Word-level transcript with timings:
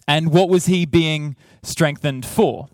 And 0.07 0.33
what 0.33 0.49
was 0.49 0.65
he 0.65 0.87
being 0.87 1.37
strengthened 1.63 2.25
for? 2.25 2.69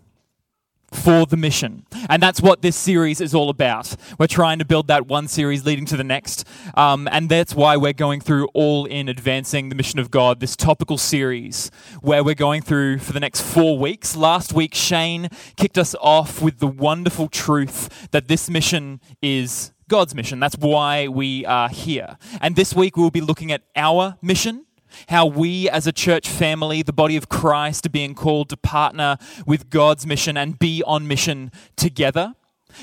For 0.91 1.25
the 1.25 1.37
mission. 1.37 1.85
And 2.09 2.21
that's 2.21 2.41
what 2.41 2.61
this 2.61 2.75
series 2.75 3.21
is 3.21 3.35
all 3.35 3.49
about. 3.49 3.95
We're 4.19 4.27
trying 4.27 4.59
to 4.59 4.65
build 4.65 4.87
that 4.87 5.07
one 5.07 5.27
series 5.27 5.65
leading 5.65 5.85
to 5.87 5.97
the 5.97 6.03
next. 6.03 6.47
Um, 6.75 7.07
and 7.11 7.29
that's 7.29 7.55
why 7.55 7.77
we're 7.77 7.93
going 7.93 8.21
through 8.21 8.47
All 8.53 8.85
in 8.85 9.09
Advancing 9.09 9.69
the 9.69 9.75
Mission 9.75 9.99
of 9.99 10.11
God, 10.11 10.39
this 10.39 10.55
topical 10.55 10.97
series 10.97 11.71
where 12.01 12.23
we're 12.23 12.35
going 12.35 12.61
through 12.61 12.99
for 12.99 13.13
the 13.13 13.19
next 13.19 13.41
four 13.41 13.77
weeks. 13.77 14.15
Last 14.15 14.53
week, 14.53 14.73
Shane 14.73 15.29
kicked 15.57 15.77
us 15.77 15.95
off 16.01 16.41
with 16.41 16.59
the 16.59 16.67
wonderful 16.67 17.27
truth 17.27 18.09
that 18.11 18.27
this 18.27 18.49
mission 18.49 19.01
is 19.21 19.71
God's 19.87 20.15
mission. 20.15 20.39
That's 20.39 20.57
why 20.57 21.07
we 21.07 21.45
are 21.45 21.69
here. 21.69 22.17
And 22.41 22.55
this 22.55 22.73
week, 22.73 22.97
we'll 22.97 23.11
be 23.11 23.21
looking 23.21 23.51
at 23.51 23.63
our 23.75 24.17
mission 24.21 24.65
how 25.07 25.25
we 25.25 25.69
as 25.69 25.87
a 25.87 25.91
church 25.91 26.27
family, 26.27 26.81
the 26.81 26.93
body 26.93 27.15
of 27.15 27.29
Christ, 27.29 27.85
are 27.85 27.89
being 27.89 28.15
called 28.15 28.49
to 28.49 28.57
partner 28.57 29.17
with 29.45 29.69
God's 29.69 30.05
mission 30.05 30.37
and 30.37 30.57
be 30.59 30.83
on 30.85 31.07
mission 31.07 31.51
together. 31.75 32.33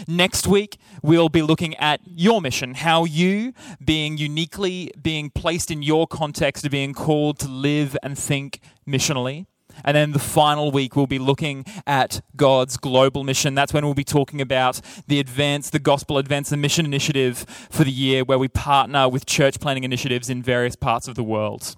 Next 0.08 0.46
week, 0.46 0.78
we'll 1.02 1.28
be 1.28 1.42
looking 1.42 1.74
at 1.77 2.00
your 2.06 2.41
mission, 2.41 2.74
how 2.74 3.04
you, 3.04 3.52
being 3.84 4.16
uniquely 4.16 4.91
being 5.00 5.30
placed 5.30 5.70
in 5.70 5.82
your 5.82 6.06
context, 6.06 6.64
are 6.64 6.70
being 6.70 6.94
called 6.94 7.38
to 7.41 7.48
live 7.48 7.96
and 8.02 8.19
think 8.19 8.60
missionally. 8.88 9.47
And 9.84 9.97
then 9.97 10.12
the 10.12 10.19
final 10.19 10.70
week, 10.70 10.97
we'll 10.97 11.06
be 11.06 11.19
looking 11.19 11.64
at 11.86 12.20
God's 12.36 12.76
global 12.76 13.24
mission. 13.24 13.54
That's 13.54 13.72
when 13.72 13.84
we'll 13.84 13.94
be 13.94 14.04
talking 14.04 14.41
about 14.41 14.80
the 15.06 15.19
Advance, 15.19 15.70
the 15.70 15.78
Gospel 15.78 16.19
Advance 16.19 16.52
and 16.52 16.60
Mission 16.60 16.84
Initiative 16.84 17.38
for 17.70 17.84
the 17.84 17.91
year, 17.91 18.24
where 18.24 18.38
we 18.38 18.48
partner 18.48 19.08
with 19.08 19.26
church 19.26 19.60
planting 19.60 19.84
initiatives 19.84 20.28
in 20.28 20.42
various 20.42 20.76
parts 20.76 21.08
of 21.08 21.14
the 21.14 21.24
world. 21.24 21.76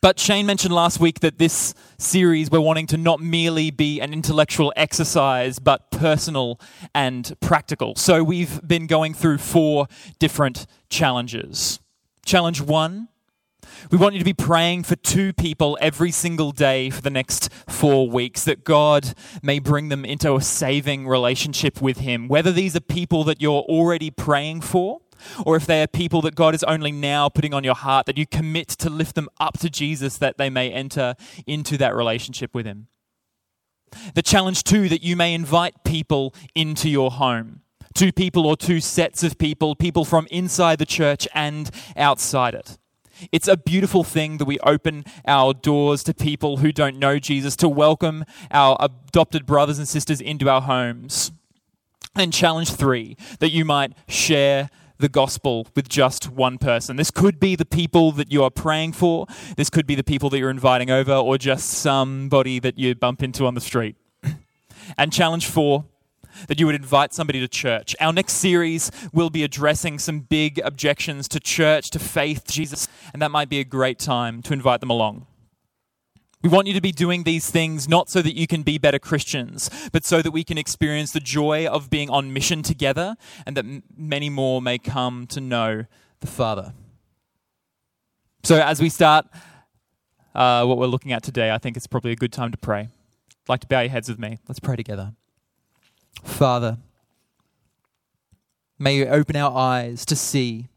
But 0.00 0.18
Shane 0.18 0.46
mentioned 0.46 0.74
last 0.74 1.00
week 1.00 1.20
that 1.20 1.38
this 1.38 1.74
series 1.98 2.50
we're 2.50 2.60
wanting 2.60 2.86
to 2.88 2.96
not 2.96 3.20
merely 3.20 3.70
be 3.70 4.00
an 4.00 4.12
intellectual 4.12 4.72
exercise, 4.76 5.58
but 5.58 5.90
personal 5.90 6.60
and 6.94 7.34
practical. 7.40 7.94
So 7.96 8.22
we've 8.22 8.60
been 8.66 8.86
going 8.86 9.14
through 9.14 9.38
four 9.38 9.88
different 10.18 10.66
challenges. 10.88 11.80
Challenge 12.24 12.60
one 12.60 13.08
we 13.90 13.98
want 13.98 14.14
you 14.14 14.18
to 14.18 14.24
be 14.24 14.34
praying 14.34 14.84
for 14.84 14.96
two 14.96 15.32
people 15.32 15.78
every 15.80 16.10
single 16.10 16.52
day 16.52 16.90
for 16.90 17.00
the 17.00 17.10
next 17.10 17.50
four 17.68 18.08
weeks 18.08 18.44
that 18.44 18.64
God 18.64 19.14
may 19.42 19.58
bring 19.58 19.88
them 19.88 20.04
into 20.04 20.34
a 20.34 20.40
saving 20.40 21.06
relationship 21.06 21.80
with 21.80 21.98
Him. 21.98 22.28
Whether 22.28 22.52
these 22.52 22.76
are 22.76 22.80
people 22.80 23.24
that 23.24 23.40
you're 23.40 23.62
already 23.62 24.10
praying 24.10 24.62
for, 24.62 25.00
or 25.44 25.56
if 25.56 25.66
they 25.66 25.82
are 25.82 25.86
people 25.86 26.20
that 26.22 26.34
God 26.34 26.54
is 26.54 26.64
only 26.64 26.92
now 26.92 27.28
putting 27.28 27.54
on 27.54 27.64
your 27.64 27.74
heart, 27.74 28.06
that 28.06 28.18
you 28.18 28.26
commit 28.26 28.68
to 28.68 28.90
lift 28.90 29.14
them 29.14 29.28
up 29.38 29.58
to 29.60 29.70
Jesus 29.70 30.18
that 30.18 30.38
they 30.38 30.50
may 30.50 30.70
enter 30.70 31.14
into 31.46 31.76
that 31.78 31.94
relationship 31.94 32.54
with 32.54 32.66
Him. 32.66 32.88
The 34.14 34.22
challenge, 34.22 34.64
too, 34.64 34.88
that 34.88 35.02
you 35.02 35.16
may 35.16 35.34
invite 35.34 35.84
people 35.84 36.34
into 36.54 36.88
your 36.88 37.10
home 37.10 37.62
two 37.94 38.12
people 38.12 38.46
or 38.46 38.56
two 38.56 38.80
sets 38.80 39.24
of 39.24 39.38
people, 39.38 39.74
people 39.74 40.04
from 40.04 40.28
inside 40.30 40.78
the 40.78 40.86
church 40.86 41.26
and 41.34 41.68
outside 41.96 42.54
it. 42.54 42.78
It's 43.32 43.48
a 43.48 43.56
beautiful 43.56 44.04
thing 44.04 44.38
that 44.38 44.44
we 44.44 44.60
open 44.60 45.04
our 45.26 45.52
doors 45.52 46.04
to 46.04 46.14
people 46.14 46.58
who 46.58 46.70
don't 46.70 46.96
know 46.96 47.18
Jesus, 47.18 47.56
to 47.56 47.68
welcome 47.68 48.24
our 48.50 48.76
adopted 48.78 49.46
brothers 49.46 49.78
and 49.78 49.88
sisters 49.88 50.20
into 50.20 50.48
our 50.48 50.62
homes. 50.62 51.32
And 52.14 52.32
challenge 52.32 52.72
three, 52.72 53.16
that 53.40 53.50
you 53.50 53.64
might 53.64 53.92
share 54.06 54.70
the 54.98 55.08
gospel 55.08 55.66
with 55.74 55.88
just 55.88 56.30
one 56.30 56.58
person. 56.58 56.96
This 56.96 57.10
could 57.10 57.38
be 57.40 57.56
the 57.56 57.64
people 57.64 58.12
that 58.12 58.32
you 58.32 58.42
are 58.42 58.50
praying 58.50 58.92
for, 58.92 59.26
this 59.56 59.70
could 59.70 59.86
be 59.86 59.94
the 59.94 60.04
people 60.04 60.30
that 60.30 60.38
you're 60.38 60.50
inviting 60.50 60.90
over, 60.90 61.12
or 61.12 61.38
just 61.38 61.70
somebody 61.70 62.58
that 62.58 62.78
you 62.78 62.94
bump 62.94 63.22
into 63.22 63.46
on 63.46 63.54
the 63.54 63.60
street. 63.60 63.96
and 64.98 65.12
challenge 65.12 65.46
four, 65.46 65.84
that 66.46 66.60
you 66.60 66.66
would 66.66 66.74
invite 66.74 67.12
somebody 67.12 67.40
to 67.40 67.48
church. 67.48 67.94
Our 68.00 68.12
next 68.12 68.34
series 68.34 68.90
will 69.12 69.30
be 69.30 69.44
addressing 69.44 69.98
some 69.98 70.20
big 70.20 70.60
objections 70.64 71.28
to 71.28 71.40
church, 71.40 71.90
to 71.90 71.98
faith, 71.98 72.46
Jesus, 72.46 72.88
and 73.12 73.22
that 73.22 73.30
might 73.30 73.48
be 73.48 73.60
a 73.60 73.64
great 73.64 73.98
time 73.98 74.42
to 74.42 74.52
invite 74.52 74.80
them 74.80 74.90
along. 74.90 75.26
We 76.40 76.48
want 76.48 76.68
you 76.68 76.74
to 76.74 76.80
be 76.80 76.92
doing 76.92 77.24
these 77.24 77.50
things 77.50 77.88
not 77.88 78.08
so 78.08 78.22
that 78.22 78.36
you 78.36 78.46
can 78.46 78.62
be 78.62 78.78
better 78.78 79.00
Christians, 79.00 79.70
but 79.92 80.04
so 80.04 80.22
that 80.22 80.30
we 80.30 80.44
can 80.44 80.56
experience 80.56 81.10
the 81.10 81.20
joy 81.20 81.66
of 81.66 81.90
being 81.90 82.08
on 82.10 82.32
mission 82.32 82.62
together 82.62 83.16
and 83.44 83.56
that 83.56 83.64
m- 83.64 83.82
many 83.96 84.30
more 84.30 84.62
may 84.62 84.78
come 84.78 85.26
to 85.28 85.40
know 85.40 85.86
the 86.20 86.26
Father. 86.28 86.74
So, 88.44 88.60
as 88.60 88.80
we 88.80 88.88
start 88.88 89.26
uh, 90.32 90.64
what 90.64 90.78
we're 90.78 90.86
looking 90.86 91.12
at 91.12 91.24
today, 91.24 91.50
I 91.50 91.58
think 91.58 91.76
it's 91.76 91.88
probably 91.88 92.12
a 92.12 92.16
good 92.16 92.32
time 92.32 92.52
to 92.52 92.58
pray. 92.58 92.82
I'd 92.82 93.48
like 93.48 93.60
to 93.60 93.66
bow 93.66 93.80
your 93.80 93.90
heads 93.90 94.08
with 94.08 94.20
me. 94.20 94.38
Let's 94.46 94.60
pray 94.60 94.76
together. 94.76 95.14
Father, 96.22 96.78
may 98.78 98.96
you 98.96 99.06
open 99.06 99.34
our 99.34 99.56
eyes 99.56 100.04
to 100.06 100.14
see, 100.14 100.68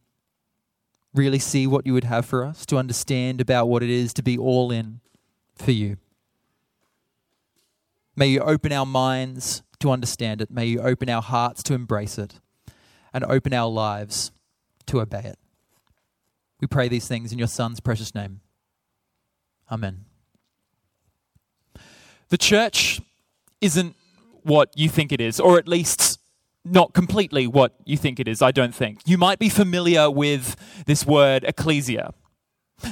really 1.14 1.38
see 1.38 1.68
what 1.68 1.86
you 1.86 1.94
would 1.94 2.06
have 2.06 2.26
for 2.26 2.44
us, 2.44 2.66
to 2.66 2.78
understand 2.78 3.40
about 3.40 3.68
what 3.68 3.84
it 3.84 3.92
is 3.92 4.12
to 4.16 4.24
be 4.24 4.40
all 4.40 4.72
in 4.72 5.01
for 5.62 5.72
you. 5.72 5.98
May 8.16 8.28
you 8.28 8.42
open 8.42 8.72
our 8.72 8.86
minds 8.86 9.64
to 9.80 9.92
understand 9.92 10.42
it. 10.42 10.52
May 10.52 10.66
you 10.66 10.82
open 10.82 11.10
our 11.10 11.22
hearts 11.22 11.64
to 11.64 11.74
embrace 11.74 12.18
it 12.18 12.40
and 13.14 13.24
open 13.24 13.54
our 13.54 13.70
lives 13.70 14.32
to 14.88 15.02
obey 15.02 15.22
it. 15.24 15.40
We 16.60 16.68
pray 16.68 16.88
these 16.88 17.08
things 17.08 17.32
in 17.32 17.40
your 17.40 17.48
Son's 17.48 17.80
precious 17.80 18.14
name. 18.14 18.42
Amen. 19.72 20.06
The 22.30 22.38
church 22.38 23.02
isn't 23.60 23.96
what 24.44 24.72
you 24.76 24.90
think 24.90 25.12
it 25.12 25.22
is, 25.22 25.40
or 25.40 25.58
at 25.58 25.68
least 25.68 26.20
not 26.64 26.94
completely 26.94 27.48
what 27.48 27.76
you 27.86 27.98
think 27.98 28.20
it 28.20 28.28
is, 28.28 28.42
I 28.42 28.52
don't 28.52 28.76
think. 28.76 29.00
You 29.06 29.18
might 29.18 29.40
be 29.40 29.50
familiar 29.50 30.10
with 30.10 30.56
this 30.86 31.06
word 31.06 31.44
ecclesia. 31.44 32.14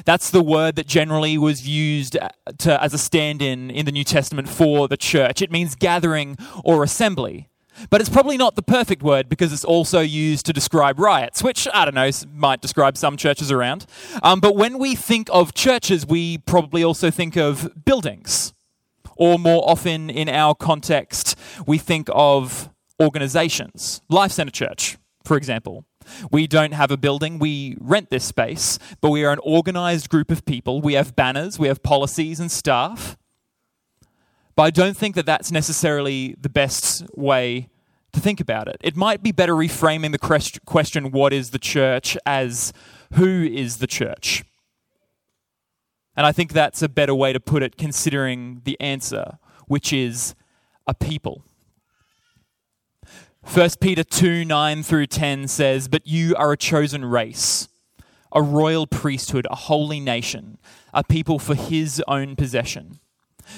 That's 0.06 0.30
the 0.30 0.42
word 0.42 0.76
that 0.76 0.88
generally 0.88 1.38
was 1.38 1.68
used 1.68 2.18
uh, 2.18 2.30
to, 2.60 2.82
as 2.82 2.94
a 2.94 2.98
stand 2.98 3.42
in 3.42 3.70
in 3.72 3.86
the 3.86 3.92
New 3.92 4.04
Testament 4.04 4.50
for 4.50 4.88
the 4.88 4.98
church. 4.98 5.42
It 5.42 5.52
means 5.52 5.76
gathering 5.76 6.38
or 6.64 6.84
assembly. 6.84 7.50
But 7.90 8.02
it's 8.02 8.10
probably 8.10 8.38
not 8.38 8.56
the 8.56 8.62
perfect 8.62 9.02
word 9.02 9.30
because 9.30 9.54
it's 9.54 9.64
also 9.64 10.02
used 10.02 10.46
to 10.48 10.54
describe 10.54 11.00
riots, 11.00 11.42
which, 11.42 11.68
I 11.74 11.86
don't 11.86 11.96
know, 11.96 12.10
might 12.34 12.62
describe 12.62 12.98
some 12.98 13.16
churches 13.16 13.52
around. 13.52 13.86
Um, 14.22 14.40
but 14.40 14.56
when 14.56 14.78
we 14.80 14.96
think 14.96 15.30
of 15.32 15.54
churches, 15.54 16.06
we 16.06 16.40
probably 16.40 16.84
also 16.84 17.10
think 17.10 17.38
of 17.38 17.86
buildings. 17.86 18.54
Or 19.16 19.38
more 19.40 19.63
often 19.69 20.10
in 20.10 20.30
our 20.30 20.56
context, 20.56 21.38
we 21.66 21.78
think 21.78 22.10
of 22.13 22.69
organizations. 23.02 24.02
Life 24.10 24.31
Centre 24.31 24.52
Church, 24.52 24.98
for 25.24 25.38
example. 25.38 25.86
We 26.32 26.48
don't 26.48 26.74
have 26.74 26.92
a 26.92 26.98
building, 26.98 27.40
we 27.40 27.78
rent 27.80 28.10
this 28.10 28.26
space, 28.26 28.80
but 29.02 29.10
we 29.10 29.24
are 29.26 29.32
an 29.32 29.40
organized 29.44 30.10
group 30.10 30.32
of 30.32 30.46
people. 30.46 30.82
We 30.82 30.94
have 30.94 31.16
banners, 31.16 31.60
we 31.60 31.68
have 31.68 31.84
policies 31.84 32.40
and 32.40 32.52
staff. 32.52 33.18
But 34.56 34.64
I 34.64 34.70
don't 34.72 34.98
think 34.98 35.16
that 35.16 35.26
that's 35.26 35.52
necessarily 35.52 36.36
the 36.40 36.50
best 36.50 37.06
way 37.16 37.70
to 38.12 38.20
think 38.20 38.40
about 38.40 38.68
it. 38.68 38.78
It 38.82 38.96
might 38.96 39.24
be 39.24 39.32
better 39.32 39.54
reframing 39.54 40.12
the 40.12 40.60
question, 40.66 41.12
what 41.12 41.32
is 41.32 41.52
the 41.52 41.60
church, 41.60 42.18
as 42.26 42.74
who 43.14 43.44
is 43.44 43.78
the 43.78 43.88
church? 43.88 44.44
And 46.16 46.26
I 46.26 46.34
think 46.34 46.52
that's 46.52 46.82
a 46.82 46.90
better 46.90 47.16
way 47.16 47.32
to 47.32 47.40
put 47.40 47.64
it, 47.64 47.78
considering 47.78 48.62
the 48.66 48.78
answer, 48.82 49.38
which 49.68 49.94
is 49.94 50.36
a 50.88 50.94
people. 50.94 51.46
1 53.44 53.69
Peter 53.80 54.03
2 54.03 54.44
9 54.45 54.83
through 54.83 55.07
10 55.07 55.47
says, 55.47 55.88
But 55.88 56.06
you 56.06 56.36
are 56.36 56.51
a 56.51 56.57
chosen 56.57 57.06
race, 57.06 57.69
a 58.31 58.41
royal 58.41 58.86
priesthood, 58.86 59.47
a 59.50 59.56
holy 59.56 60.00
nation, 60.00 60.57
a 60.94 61.03
people 61.03 61.39
for 61.39 61.56
his 61.56 62.03
own 62.07 62.36
possession, 62.36 63.00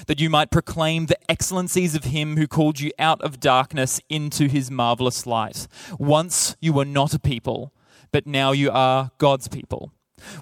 that 0.06 0.20
you 0.20 0.30
might 0.30 0.50
proclaim 0.50 1.06
the 1.06 1.18
excellencies 1.30 1.94
of 1.94 2.04
him 2.04 2.36
who 2.36 2.46
called 2.46 2.80
you 2.80 2.92
out 2.98 3.20
of 3.22 3.40
darkness 3.40 4.00
into 4.08 4.46
his 4.48 4.70
marvelous 4.70 5.26
light. 5.26 5.66
Once 5.98 6.56
you 6.60 6.72
were 6.72 6.84
not 6.84 7.12
a 7.12 7.18
people, 7.18 7.72
but 8.12 8.26
now 8.26 8.52
you 8.52 8.70
are 8.70 9.10
God's 9.18 9.48
people. 9.48 9.92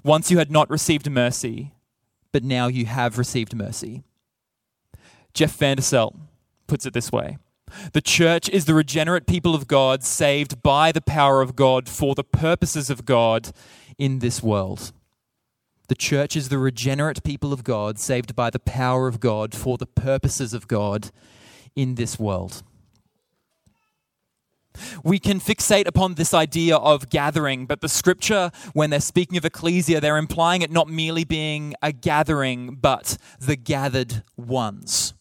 Once 0.03 0.29
you 0.29 0.37
had 0.37 0.51
not 0.51 0.69
received 0.69 1.09
mercy, 1.09 1.73
but 2.31 2.43
now 2.43 2.67
you 2.67 2.85
have 2.85 3.17
received 3.17 3.55
mercy. 3.55 4.03
Jeff 5.33 5.57
Vanderstelt 5.57 6.15
puts 6.67 6.85
it 6.85 6.93
this 6.93 7.11
way 7.11 7.37
The 7.93 8.01
church 8.01 8.49
is 8.49 8.65
the 8.65 8.73
regenerate 8.73 9.27
people 9.27 9.55
of 9.55 9.67
God, 9.67 10.03
saved 10.03 10.61
by 10.61 10.91
the 10.91 11.01
power 11.01 11.41
of 11.41 11.55
God 11.55 11.87
for 11.87 12.15
the 12.15 12.23
purposes 12.23 12.89
of 12.89 13.05
God 13.05 13.51
in 13.97 14.19
this 14.19 14.41
world. 14.41 14.91
The 15.87 15.95
church 15.95 16.35
is 16.35 16.49
the 16.49 16.57
regenerate 16.57 17.23
people 17.23 17.51
of 17.51 17.63
God, 17.63 17.99
saved 17.99 18.35
by 18.35 18.49
the 18.49 18.59
power 18.59 19.07
of 19.07 19.19
God 19.19 19.53
for 19.53 19.77
the 19.77 19.85
purposes 19.85 20.53
of 20.53 20.67
God 20.67 21.11
in 21.75 21.95
this 21.95 22.17
world. 22.17 22.63
We 25.03 25.19
can 25.19 25.39
fixate 25.39 25.87
upon 25.87 26.13
this 26.13 26.33
idea 26.33 26.77
of 26.77 27.09
gathering, 27.09 27.65
but 27.65 27.81
the 27.81 27.89
scripture, 27.89 28.51
when 28.73 28.89
they're 28.89 29.01
speaking 29.01 29.37
of 29.37 29.43
ecclesia, 29.43 29.99
they're 29.99 30.17
implying 30.17 30.61
it 30.61 30.71
not 30.71 30.87
merely 30.87 31.25
being 31.25 31.75
a 31.81 31.91
gathering, 31.91 32.75
but 32.75 33.17
the 33.39 33.55
gathered 33.57 34.23
ones. 34.37 35.13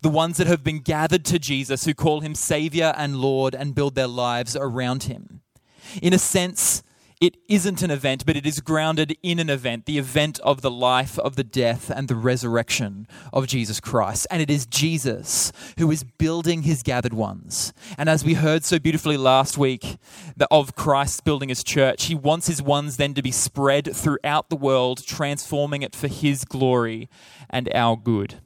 The 0.00 0.08
ones 0.08 0.36
that 0.36 0.46
have 0.46 0.64
been 0.64 0.80
gathered 0.80 1.24
to 1.26 1.38
Jesus, 1.38 1.84
who 1.84 1.94
call 1.94 2.20
him 2.20 2.34
Savior 2.34 2.94
and 2.96 3.16
Lord 3.16 3.54
and 3.54 3.74
build 3.74 3.94
their 3.94 4.06
lives 4.06 4.56
around 4.56 5.04
him. 5.04 5.40
In 6.00 6.12
a 6.12 6.18
sense, 6.18 6.82
it 7.22 7.36
isn't 7.48 7.82
an 7.82 7.92
event, 7.92 8.26
but 8.26 8.36
it 8.36 8.44
is 8.44 8.58
grounded 8.58 9.16
in 9.22 9.38
an 9.38 9.48
event, 9.48 9.86
the 9.86 9.96
event 9.96 10.40
of 10.40 10.60
the 10.60 10.72
life, 10.72 11.20
of 11.20 11.36
the 11.36 11.44
death, 11.44 11.88
and 11.88 12.08
the 12.08 12.16
resurrection 12.16 13.06
of 13.32 13.46
Jesus 13.46 13.78
Christ. 13.78 14.26
And 14.28 14.42
it 14.42 14.50
is 14.50 14.66
Jesus 14.66 15.52
who 15.78 15.88
is 15.92 16.02
building 16.02 16.62
his 16.62 16.82
gathered 16.82 17.14
ones. 17.14 17.72
And 17.96 18.08
as 18.08 18.24
we 18.24 18.34
heard 18.34 18.64
so 18.64 18.80
beautifully 18.80 19.16
last 19.16 19.56
week 19.56 19.98
of 20.50 20.74
Christ 20.74 21.22
building 21.24 21.48
his 21.48 21.62
church, 21.62 22.06
he 22.06 22.14
wants 22.16 22.48
his 22.48 22.60
ones 22.60 22.96
then 22.96 23.14
to 23.14 23.22
be 23.22 23.30
spread 23.30 23.94
throughout 23.94 24.50
the 24.50 24.56
world, 24.56 25.06
transforming 25.06 25.82
it 25.82 25.94
for 25.94 26.08
his 26.08 26.44
glory 26.44 27.08
and 27.48 27.72
our 27.72 27.96
good. 27.96 28.40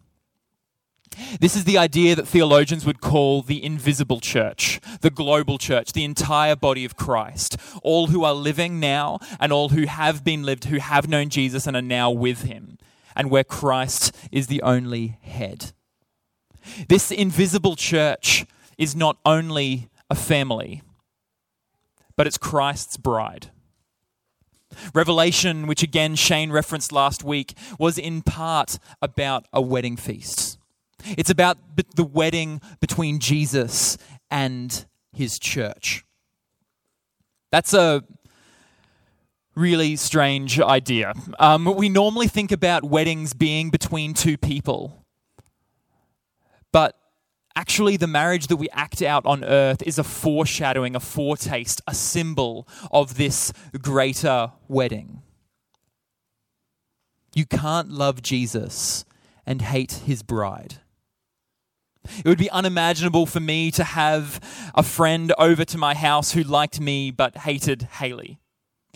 This 1.40 1.56
is 1.56 1.64
the 1.64 1.78
idea 1.78 2.14
that 2.14 2.28
theologians 2.28 2.84
would 2.84 3.00
call 3.00 3.42
the 3.42 3.62
invisible 3.64 4.20
church, 4.20 4.80
the 5.00 5.10
global 5.10 5.58
church, 5.58 5.92
the 5.92 6.04
entire 6.04 6.56
body 6.56 6.84
of 6.84 6.96
Christ. 6.96 7.56
All 7.82 8.08
who 8.08 8.24
are 8.24 8.34
living 8.34 8.80
now 8.80 9.18
and 9.40 9.52
all 9.52 9.70
who 9.70 9.86
have 9.86 10.24
been 10.24 10.42
lived, 10.42 10.64
who 10.64 10.78
have 10.78 11.08
known 11.08 11.28
Jesus 11.28 11.66
and 11.66 11.76
are 11.76 11.82
now 11.82 12.10
with 12.10 12.42
him, 12.42 12.78
and 13.14 13.30
where 13.30 13.44
Christ 13.44 14.14
is 14.30 14.46
the 14.46 14.62
only 14.62 15.18
head. 15.22 15.72
This 16.88 17.10
invisible 17.10 17.76
church 17.76 18.44
is 18.76 18.94
not 18.94 19.18
only 19.24 19.88
a 20.10 20.14
family, 20.14 20.82
but 22.16 22.26
it's 22.26 22.38
Christ's 22.38 22.96
bride. 22.96 23.50
Revelation, 24.94 25.66
which 25.66 25.82
again 25.82 26.14
Shane 26.16 26.50
referenced 26.50 26.92
last 26.92 27.24
week, 27.24 27.54
was 27.78 27.96
in 27.96 28.22
part 28.22 28.78
about 29.00 29.46
a 29.52 29.60
wedding 29.60 29.96
feast. 29.96 30.58
It's 31.16 31.30
about 31.30 31.58
the 31.94 32.04
wedding 32.04 32.60
between 32.80 33.18
Jesus 33.18 33.98
and 34.30 34.86
his 35.12 35.38
church. 35.38 36.04
That's 37.50 37.74
a 37.74 38.02
really 39.54 39.96
strange 39.96 40.60
idea. 40.60 41.14
Um, 41.38 41.64
we 41.76 41.88
normally 41.88 42.28
think 42.28 42.52
about 42.52 42.84
weddings 42.84 43.32
being 43.32 43.70
between 43.70 44.14
two 44.14 44.36
people. 44.36 45.04
But 46.72 46.94
actually, 47.54 47.96
the 47.96 48.06
marriage 48.06 48.48
that 48.48 48.56
we 48.56 48.68
act 48.70 49.00
out 49.00 49.24
on 49.24 49.42
earth 49.44 49.82
is 49.84 49.98
a 49.98 50.04
foreshadowing, 50.04 50.94
a 50.94 51.00
foretaste, 51.00 51.80
a 51.86 51.94
symbol 51.94 52.68
of 52.90 53.16
this 53.16 53.52
greater 53.80 54.52
wedding. 54.68 55.22
You 57.34 57.46
can't 57.46 57.90
love 57.90 58.22
Jesus 58.22 59.04
and 59.46 59.62
hate 59.62 59.92
his 60.04 60.22
bride. 60.22 60.76
It 62.18 62.28
would 62.28 62.38
be 62.38 62.50
unimaginable 62.50 63.26
for 63.26 63.40
me 63.40 63.70
to 63.72 63.84
have 63.84 64.40
a 64.74 64.82
friend 64.82 65.32
over 65.38 65.64
to 65.64 65.78
my 65.78 65.94
house 65.94 66.32
who 66.32 66.42
liked 66.42 66.80
me 66.80 67.10
but 67.10 67.38
hated 67.38 67.82
Haley. 67.82 68.38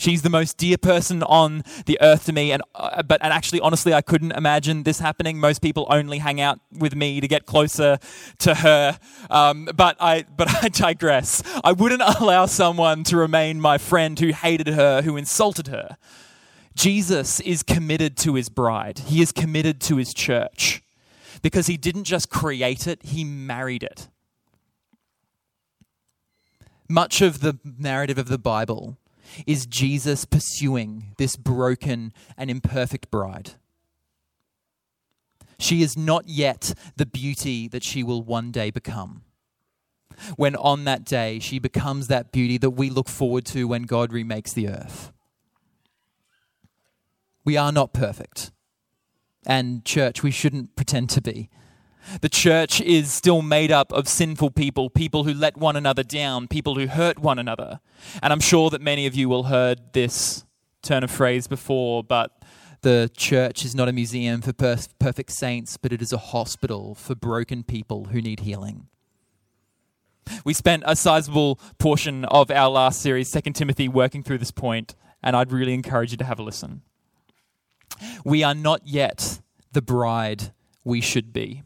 She's 0.01 0.23
the 0.23 0.31
most 0.31 0.57
dear 0.57 0.79
person 0.79 1.23
on 1.23 1.63
the 1.85 1.99
earth 2.01 2.25
to 2.25 2.33
me, 2.33 2.53
and 2.53 2.63
uh, 2.75 3.03
but 3.03 3.21
and 3.23 3.35
actually, 3.35 3.61
honestly, 3.61 3.93
I 3.93 4.01
couldn't 4.01 4.33
imagine 4.33 4.85
this 4.85 4.99
happening. 4.99 5.39
Most 5.39 5.61
people 5.61 5.87
only 5.91 6.17
hang 6.17 6.41
out 6.41 6.59
with 6.73 6.97
me 6.97 7.21
to 7.21 7.29
get 7.29 7.45
closer 7.45 7.99
to 8.39 8.55
her. 8.55 8.99
Um, 9.29 9.69
but 9.77 9.99
I 10.01 10.25
but 10.35 10.49
I 10.65 10.69
digress. 10.71 11.43
I 11.63 11.73
wouldn't 11.73 12.01
allow 12.01 12.47
someone 12.47 13.05
to 13.05 13.19
remain 13.19 13.61
my 13.61 13.77
friend 13.77 14.19
who 14.19 14.29
hated 14.29 14.69
her, 14.69 15.03
who 15.03 15.19
insulted 15.19 15.67
her. 15.69 15.99
Jesus 16.75 17.39
is 17.41 17.63
committed 17.63 18.17
to 18.19 18.37
his 18.37 18.49
bride. 18.49 19.01
He 19.01 19.21
is 19.21 19.33
committed 19.33 19.83
to 19.83 19.97
his 19.97 20.15
church 20.15 20.83
because 21.43 21.67
he 21.67 21.77
didn't 21.77 22.05
just 22.05 22.31
create 22.31 22.87
it, 22.87 23.03
he 23.03 23.25
married 23.25 23.83
it. 23.83 24.09
Much 26.89 27.21
of 27.21 27.41
the 27.41 27.59
narrative 27.65 28.19
of 28.19 28.29
the 28.29 28.39
Bible 28.39 28.99
is 29.47 29.67
Jesus 29.67 30.25
pursuing 30.25 31.15
this 31.19 31.37
broken 31.37 32.13
and 32.37 32.51
imperfect 32.51 33.11
bride. 33.11 33.53
She 35.59 35.83
is 35.83 35.97
not 35.97 36.29
yet 36.29 36.75
the 36.97 37.07
beauty 37.07 37.69
that 37.69 37.85
she 37.85 38.03
will 38.03 38.23
one 38.23 38.51
day 38.51 38.71
become. 38.71 39.23
When 40.37 40.57
on 40.57 40.85
that 40.85 41.05
day 41.05 41.39
she 41.39 41.59
becomes 41.59 42.09
that 42.09 42.33
beauty 42.33 42.59
that 42.59 42.71
we 42.71 42.91
look 42.91 43.09
forward 43.09 43.45
to 43.47 43.69
when 43.69 43.83
God 43.83 44.13
remakes 44.13 44.53
the 44.53 44.69
earth. 44.69 45.13
We 47.45 47.57
are 47.57 47.73
not 47.73 47.93
perfect. 47.93 48.51
And, 49.47 49.85
church, 49.85 50.23
we 50.23 50.31
shouldn't 50.31 50.77
pretend 50.77 51.11
to 51.11 51.23
be. 51.23 51.49
The 52.21 52.29
church 52.29 52.81
is 52.81 53.13
still 53.13 53.43
made 53.43 53.71
up 53.71 53.93
of 53.93 54.09
sinful 54.09 54.51
people, 54.53 54.91
people 54.91 55.25
who 55.25 55.35
let 55.35 55.57
one 55.57 55.77
another 55.77 56.03
down, 56.03 56.49
people 56.49 56.75
who 56.75 56.87
hurt 56.87 57.19
one 57.19 57.39
another. 57.39 57.81
And 58.23 58.33
I'm 58.33 58.41
sure 58.41 58.71
that 58.71 58.81
many 58.81 59.07
of 59.07 59.15
you 59.15 59.29
will 59.29 59.45
heard 59.45 59.93
this 59.93 60.45
turn 60.83 61.05
of 61.05 61.11
phrase 61.11 61.47
before, 61.47 62.03
but 62.03 62.43
the 62.83 63.11
church 63.15 63.65
is 63.65 63.75
not 63.75 63.89
a 63.89 63.93
museum 63.93 64.41
for 64.41 64.53
per- 64.53 64.79
perfect 64.99 65.33
saints, 65.33 65.77
but 65.77 65.93
it 65.93 66.01
is 66.01 66.13
a 66.13 66.19
hospital 66.19 66.95
for 66.95 67.15
broken 67.15 67.63
people 67.63 68.07
who 68.07 68.21
need 68.21 68.41
healing. 68.41 68.87
We 70.45 70.55
spent 70.55 70.85
a 70.87 70.97
sizable 70.97 71.61
portion 71.79 72.25
of 72.27 72.51
our 72.51 72.71
last 72.71 73.03
series, 73.03 73.31
2 73.31 73.41
Timothy, 73.53 73.89
working 73.89 74.23
through 74.23 74.39
this 74.39 74.51
point, 74.51 74.95
and 75.23 75.37
I'd 75.37 75.53
really 75.53 75.75
encourage 75.75 76.13
you 76.13 76.17
to 76.19 76.25
have 76.25 76.39
a 76.39 76.43
listen. 76.43 76.83
We 78.25 78.43
are 78.43 78.55
not 78.55 78.83
yet 78.87 79.41
the 79.73 79.83
bride 79.83 80.53
we 80.85 81.01
should 81.01 81.33
be. 81.33 81.63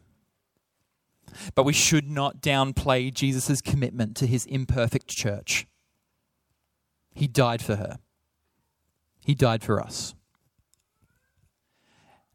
But 1.55 1.65
we 1.65 1.73
should 1.73 2.09
not 2.09 2.41
downplay 2.41 3.13
Jesus' 3.13 3.61
commitment 3.61 4.17
to 4.19 4.27
his 4.27 4.47
imperfect 4.47 5.09
church. 5.09 5.67
He 7.15 7.27
died 7.27 7.63
for 7.63 7.77
her, 7.77 7.99
he 9.25 9.35
died 9.35 9.63
for 9.63 9.81
us. 9.81 10.15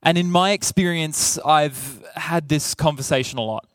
And 0.01 0.17
in 0.17 0.31
my 0.31 0.51
experience, 0.51 1.37
I've 1.39 2.01
had 2.15 2.47
this 2.47 2.73
conversation 2.73 3.37
a 3.37 3.41
lot. 3.41 3.67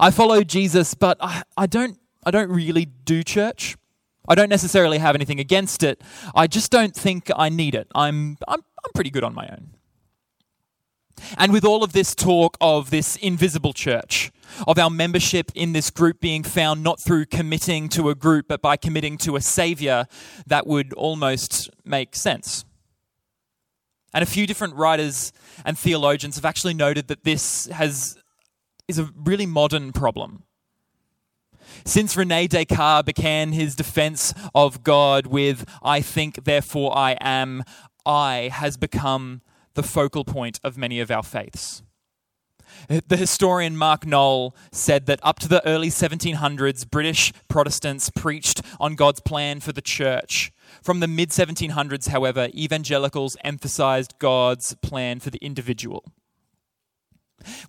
I 0.00 0.10
follow 0.10 0.42
Jesus, 0.42 0.94
but 0.94 1.18
I, 1.20 1.42
I, 1.56 1.66
don't, 1.66 1.98
I 2.24 2.30
don't 2.30 2.50
really 2.50 2.86
do 2.86 3.22
church. 3.22 3.76
I 4.28 4.34
don't 4.34 4.48
necessarily 4.48 4.98
have 4.98 5.14
anything 5.14 5.40
against 5.40 5.82
it. 5.82 6.02
I 6.34 6.46
just 6.46 6.70
don't 6.70 6.94
think 6.94 7.30
I 7.36 7.48
need 7.48 7.74
it. 7.74 7.88
I'm, 7.94 8.38
I'm, 8.48 8.60
I'm 8.84 8.92
pretty 8.94 9.10
good 9.10 9.24
on 9.24 9.34
my 9.34 9.48
own. 9.48 9.74
And 11.36 11.52
with 11.52 11.64
all 11.64 11.84
of 11.84 11.92
this 11.92 12.14
talk 12.14 12.56
of 12.60 12.90
this 12.90 13.16
invisible 13.16 13.72
church, 13.72 14.32
of 14.66 14.78
our 14.78 14.90
membership 14.90 15.50
in 15.54 15.72
this 15.72 15.90
group 15.90 16.20
being 16.20 16.42
found 16.42 16.82
not 16.82 17.00
through 17.00 17.26
committing 17.26 17.88
to 17.90 18.08
a 18.08 18.14
group, 18.14 18.46
but 18.48 18.62
by 18.62 18.76
committing 18.76 19.16
to 19.18 19.36
a 19.36 19.40
savior, 19.40 20.06
that 20.46 20.66
would 20.66 20.92
almost 20.94 21.70
make 21.84 22.14
sense. 22.14 22.64
And 24.12 24.22
a 24.22 24.26
few 24.26 24.46
different 24.46 24.76
writers 24.76 25.32
and 25.64 25.78
theologians 25.78 26.36
have 26.36 26.44
actually 26.44 26.74
noted 26.74 27.08
that 27.08 27.24
this 27.24 27.66
has, 27.66 28.16
is 28.86 28.98
a 28.98 29.10
really 29.16 29.46
modern 29.46 29.92
problem. 29.92 30.44
Since 31.86 32.16
Rene 32.16 32.48
Descartes 32.48 33.04
began 33.04 33.52
his 33.52 33.74
defense 33.74 34.32
of 34.54 34.82
God 34.82 35.26
with, 35.26 35.64
I 35.82 36.00
think, 36.00 36.44
therefore 36.44 36.96
I 36.96 37.12
am, 37.20 37.62
I 38.06 38.50
has 38.52 38.76
become 38.76 39.42
the 39.74 39.82
focal 39.82 40.24
point 40.24 40.58
of 40.64 40.78
many 40.78 41.00
of 41.00 41.10
our 41.10 41.22
faiths. 41.22 41.82
The 42.88 43.16
historian 43.16 43.76
Mark 43.76 44.06
Noll 44.06 44.56
said 44.72 45.06
that 45.06 45.20
up 45.22 45.38
to 45.40 45.48
the 45.48 45.66
early 45.66 45.88
1700s, 45.88 46.90
British 46.90 47.32
Protestants 47.48 48.10
preached 48.10 48.62
on 48.80 48.94
God's 48.94 49.20
plan 49.20 49.60
for 49.60 49.72
the 49.72 49.82
church. 49.82 50.52
From 50.82 51.00
the 51.00 51.08
mid 51.08 51.30
1700s, 51.30 52.08
however, 52.08 52.48
evangelicals 52.54 53.36
emphasized 53.44 54.14
God's 54.18 54.74
plan 54.82 55.20
for 55.20 55.30
the 55.30 55.38
individual. 55.38 56.04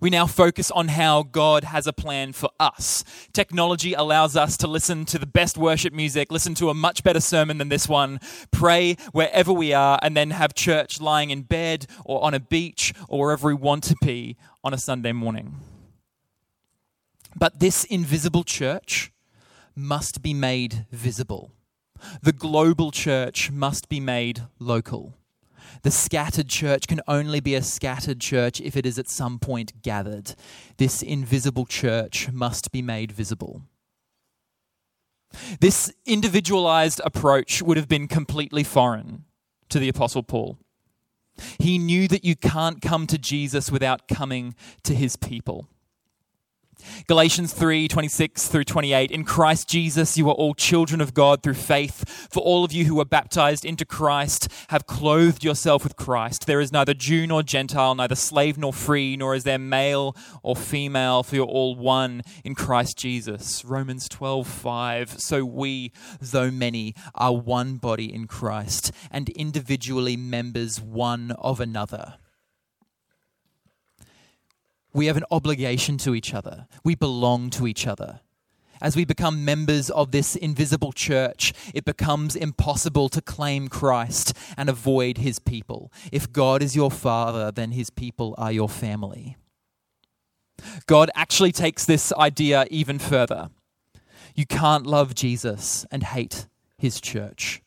We 0.00 0.10
now 0.10 0.26
focus 0.26 0.70
on 0.70 0.88
how 0.88 1.22
God 1.22 1.64
has 1.64 1.86
a 1.86 1.92
plan 1.92 2.32
for 2.32 2.50
us. 2.58 3.04
Technology 3.32 3.92
allows 3.92 4.36
us 4.36 4.56
to 4.58 4.66
listen 4.66 5.04
to 5.06 5.18
the 5.18 5.26
best 5.26 5.56
worship 5.56 5.92
music, 5.92 6.30
listen 6.30 6.54
to 6.56 6.70
a 6.70 6.74
much 6.74 7.02
better 7.02 7.20
sermon 7.20 7.58
than 7.58 7.68
this 7.68 7.88
one, 7.88 8.20
pray 8.50 8.96
wherever 9.12 9.52
we 9.52 9.72
are, 9.72 9.98
and 10.02 10.16
then 10.16 10.30
have 10.30 10.54
church 10.54 11.00
lying 11.00 11.30
in 11.30 11.42
bed 11.42 11.86
or 12.04 12.24
on 12.24 12.34
a 12.34 12.40
beach 12.40 12.92
or 13.08 13.20
wherever 13.20 13.48
we 13.48 13.54
want 13.54 13.84
to 13.84 13.96
be 14.02 14.36
on 14.62 14.74
a 14.74 14.78
Sunday 14.78 15.12
morning. 15.12 15.56
But 17.34 17.60
this 17.60 17.84
invisible 17.84 18.44
church 18.44 19.12
must 19.74 20.22
be 20.22 20.32
made 20.32 20.86
visible. 20.90 21.52
The 22.22 22.32
global 22.32 22.90
church 22.90 23.50
must 23.50 23.88
be 23.88 24.00
made 24.00 24.42
local. 24.58 25.14
The 25.82 25.90
scattered 25.90 26.48
church 26.48 26.86
can 26.86 27.00
only 27.06 27.40
be 27.40 27.54
a 27.54 27.62
scattered 27.62 28.20
church 28.20 28.60
if 28.60 28.76
it 28.76 28.86
is 28.86 28.98
at 28.98 29.08
some 29.08 29.38
point 29.38 29.82
gathered. 29.82 30.34
This 30.76 31.02
invisible 31.02 31.66
church 31.66 32.30
must 32.32 32.72
be 32.72 32.82
made 32.82 33.12
visible. 33.12 33.62
This 35.60 35.92
individualized 36.06 37.00
approach 37.04 37.62
would 37.62 37.76
have 37.76 37.88
been 37.88 38.08
completely 38.08 38.64
foreign 38.64 39.24
to 39.68 39.78
the 39.78 39.88
Apostle 39.88 40.22
Paul. 40.22 40.58
He 41.58 41.78
knew 41.78 42.08
that 42.08 42.24
you 42.24 42.34
can't 42.36 42.80
come 42.80 43.06
to 43.08 43.18
Jesus 43.18 43.70
without 43.70 44.08
coming 44.08 44.54
to 44.84 44.94
his 44.94 45.16
people. 45.16 45.68
Galatians 47.06 47.52
3 47.52 47.88
26 47.88 48.48
through 48.48 48.64
28. 48.64 49.10
In 49.10 49.24
Christ 49.24 49.68
Jesus, 49.68 50.16
you 50.16 50.28
are 50.28 50.34
all 50.34 50.54
children 50.54 51.00
of 51.00 51.14
God 51.14 51.42
through 51.42 51.54
faith. 51.54 52.28
For 52.30 52.40
all 52.40 52.64
of 52.64 52.72
you 52.72 52.84
who 52.84 52.96
were 52.96 53.04
baptized 53.04 53.64
into 53.64 53.84
Christ 53.84 54.48
have 54.68 54.86
clothed 54.86 55.44
yourself 55.44 55.84
with 55.84 55.96
Christ. 55.96 56.46
There 56.46 56.60
is 56.60 56.72
neither 56.72 56.94
Jew 56.94 57.26
nor 57.26 57.42
Gentile, 57.42 57.94
neither 57.94 58.14
slave 58.14 58.58
nor 58.58 58.72
free, 58.72 59.16
nor 59.16 59.34
is 59.34 59.44
there 59.44 59.58
male 59.58 60.16
or 60.42 60.56
female, 60.56 61.22
for 61.22 61.36
you're 61.36 61.46
all 61.46 61.76
one 61.76 62.22
in 62.44 62.54
Christ 62.54 62.98
Jesus. 62.98 63.64
Romans 63.64 64.08
12 64.08 64.46
5. 64.46 65.20
So 65.20 65.44
we, 65.44 65.92
though 66.20 66.50
many, 66.50 66.94
are 67.14 67.34
one 67.34 67.76
body 67.76 68.12
in 68.12 68.26
Christ 68.26 68.92
and 69.10 69.28
individually 69.30 70.16
members 70.16 70.80
one 70.80 71.32
of 71.38 71.60
another 71.60 72.14
we 74.96 75.06
have 75.06 75.16
an 75.18 75.24
obligation 75.30 75.98
to 75.98 76.14
each 76.14 76.32
other. 76.32 76.66
We 76.82 76.94
belong 76.94 77.50
to 77.50 77.66
each 77.66 77.86
other. 77.86 78.20
As 78.80 78.96
we 78.96 79.04
become 79.04 79.44
members 79.44 79.90
of 79.90 80.10
this 80.10 80.36
invisible 80.36 80.92
church, 80.92 81.52
it 81.74 81.84
becomes 81.84 82.34
impossible 82.34 83.08
to 83.10 83.20
claim 83.20 83.68
Christ 83.68 84.32
and 84.56 84.68
avoid 84.68 85.18
his 85.18 85.38
people. 85.38 85.92
If 86.12 86.32
God 86.32 86.62
is 86.62 86.74
your 86.74 86.90
father, 86.90 87.52
then 87.52 87.72
his 87.72 87.90
people 87.90 88.34
are 88.38 88.52
your 88.52 88.68
family. 88.68 89.36
God 90.86 91.10
actually 91.14 91.52
takes 91.52 91.84
this 91.84 92.12
idea 92.14 92.66
even 92.70 92.98
further. 92.98 93.50
You 94.34 94.46
can't 94.46 94.86
love 94.86 95.14
Jesus 95.14 95.86
and 95.90 96.02
hate 96.02 96.46
his 96.78 97.00
church. 97.00 97.62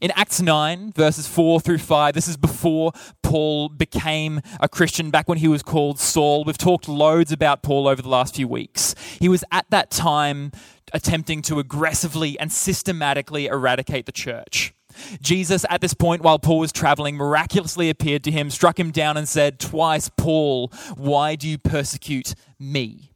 In 0.00 0.10
Acts 0.12 0.40
9, 0.40 0.92
verses 0.92 1.26
4 1.26 1.60
through 1.60 1.78
5, 1.78 2.14
this 2.14 2.28
is 2.28 2.36
before 2.36 2.92
Paul 3.22 3.68
became 3.68 4.40
a 4.60 4.68
Christian, 4.68 5.10
back 5.10 5.28
when 5.28 5.38
he 5.38 5.48
was 5.48 5.62
called 5.62 5.98
Saul. 5.98 6.44
We've 6.44 6.58
talked 6.58 6.88
loads 6.88 7.32
about 7.32 7.62
Paul 7.62 7.88
over 7.88 8.00
the 8.00 8.08
last 8.08 8.34
few 8.36 8.48
weeks. 8.48 8.94
He 9.20 9.28
was 9.28 9.44
at 9.50 9.66
that 9.70 9.90
time 9.90 10.52
attempting 10.92 11.42
to 11.42 11.58
aggressively 11.58 12.38
and 12.38 12.52
systematically 12.52 13.46
eradicate 13.46 14.06
the 14.06 14.12
church. 14.12 14.74
Jesus, 15.20 15.64
at 15.70 15.80
this 15.80 15.94
point, 15.94 16.22
while 16.22 16.38
Paul 16.38 16.58
was 16.58 16.72
traveling, 16.72 17.16
miraculously 17.16 17.88
appeared 17.88 18.24
to 18.24 18.30
him, 18.30 18.50
struck 18.50 18.78
him 18.78 18.90
down, 18.90 19.16
and 19.16 19.28
said, 19.28 19.58
Twice, 19.58 20.10
Paul, 20.16 20.68
why 20.96 21.34
do 21.34 21.48
you 21.48 21.58
persecute 21.58 22.34
me? 22.58 23.11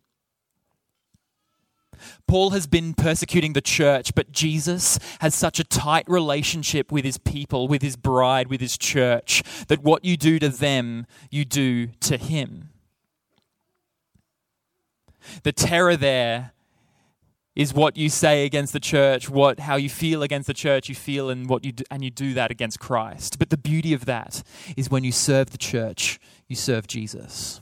Paul 2.29 2.51
has 2.51 2.67
been 2.67 2.95
persecuting 2.95 3.53
the 3.53 3.61
church, 3.61 4.15
but 4.15 4.33
Jesus 4.33 4.99
has 5.21 5.35
such 5.35 5.61
a 5.61 5.65
tight 5.65 6.05
relationship 6.09 6.91
with 6.91 7.05
his 7.05 7.19
people, 7.19 7.69
with 7.69 7.83
his 7.83 7.97
bride, 7.97 8.49
with 8.49 8.61
his 8.61 8.77
church, 8.77 9.43
that 9.69 9.83
what 9.83 10.05
you 10.05 10.17
do 10.17 10.39
to 10.41 10.49
them, 10.49 11.07
you 11.31 11.45
do 11.45 11.89
to 12.01 12.17
him. 12.17 12.71
The 15.45 15.53
terror 15.53 15.97
there 15.97 16.53
is 17.55 17.73
what 17.73 17.97
you 17.97 18.09
say 18.11 18.45
against 18.45 18.73
the 18.73 18.81
church, 18.81 19.31
what 19.31 19.61
how 19.61 19.77
you 19.77 19.89
feel 19.89 20.23
against 20.23 20.47
the 20.47 20.55
church, 20.55 20.89
you 20.89 20.95
feel 20.95 21.31
and 21.31 21.49
what 21.49 21.65
you 21.65 21.73
do, 21.73 21.85
and 21.91 22.05
you 22.05 22.11
do 22.11 22.35
that 22.35 22.51
against 22.51 22.79
Christ. 22.79 23.39
But 23.39 23.51
the 23.51 23.57
beauty 23.57 23.95
of 23.95 24.05
that 24.05 24.43
is 24.77 24.91
when 24.91 25.05
you 25.05 25.13
serve 25.13 25.51
the 25.51 25.59
church, 25.59 26.21
you 26.49 26.55
serve 26.55 26.87
Jesus. 26.87 27.61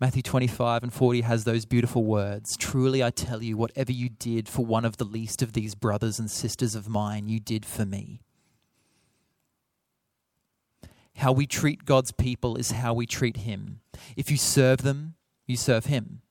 Matthew 0.00 0.22
25 0.22 0.82
and 0.82 0.92
40 0.92 1.20
has 1.20 1.44
those 1.44 1.66
beautiful 1.66 2.04
words 2.04 2.56
Truly 2.56 3.04
I 3.04 3.10
tell 3.10 3.42
you, 3.42 3.58
whatever 3.58 3.92
you 3.92 4.08
did 4.08 4.48
for 4.48 4.64
one 4.64 4.86
of 4.86 4.96
the 4.96 5.04
least 5.04 5.42
of 5.42 5.52
these 5.52 5.74
brothers 5.74 6.18
and 6.18 6.30
sisters 6.30 6.74
of 6.74 6.88
mine, 6.88 7.28
you 7.28 7.38
did 7.38 7.66
for 7.66 7.84
me. 7.84 8.22
How 11.16 11.32
we 11.32 11.46
treat 11.46 11.84
God's 11.84 12.12
people 12.12 12.56
is 12.56 12.70
how 12.70 12.94
we 12.94 13.04
treat 13.04 13.38
Him. 13.38 13.80
If 14.16 14.30
you 14.30 14.38
serve 14.38 14.78
them, 14.78 15.16
you 15.46 15.58
serve 15.58 15.84
Him. 15.84 16.22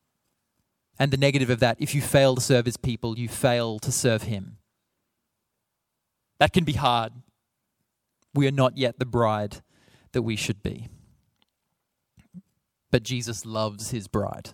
And 0.97 1.11
the 1.11 1.17
negative 1.17 1.51
of 1.51 1.59
that, 1.59 1.77
if 1.79 1.93
you 1.93 2.01
fail 2.01 2.33
to 2.33 2.41
serve 2.41 2.65
His 2.65 2.77
people, 2.77 3.19
you 3.19 3.27
fail 3.29 3.77
to 3.79 3.91
serve 3.91 4.23
Him. 4.23 4.57
That 6.39 6.53
can 6.53 6.63
be 6.63 6.73
hard. 6.73 7.13
We 8.33 8.47
are 8.47 8.51
not 8.51 8.79
yet 8.79 8.97
the 8.97 9.05
bride 9.05 9.57
that 10.13 10.23
we 10.23 10.35
should 10.35 10.63
be 10.63 10.88
but 12.91 13.03
Jesus 13.03 13.46
loves 13.46 13.91
his 13.91 14.08
bride. 14.08 14.51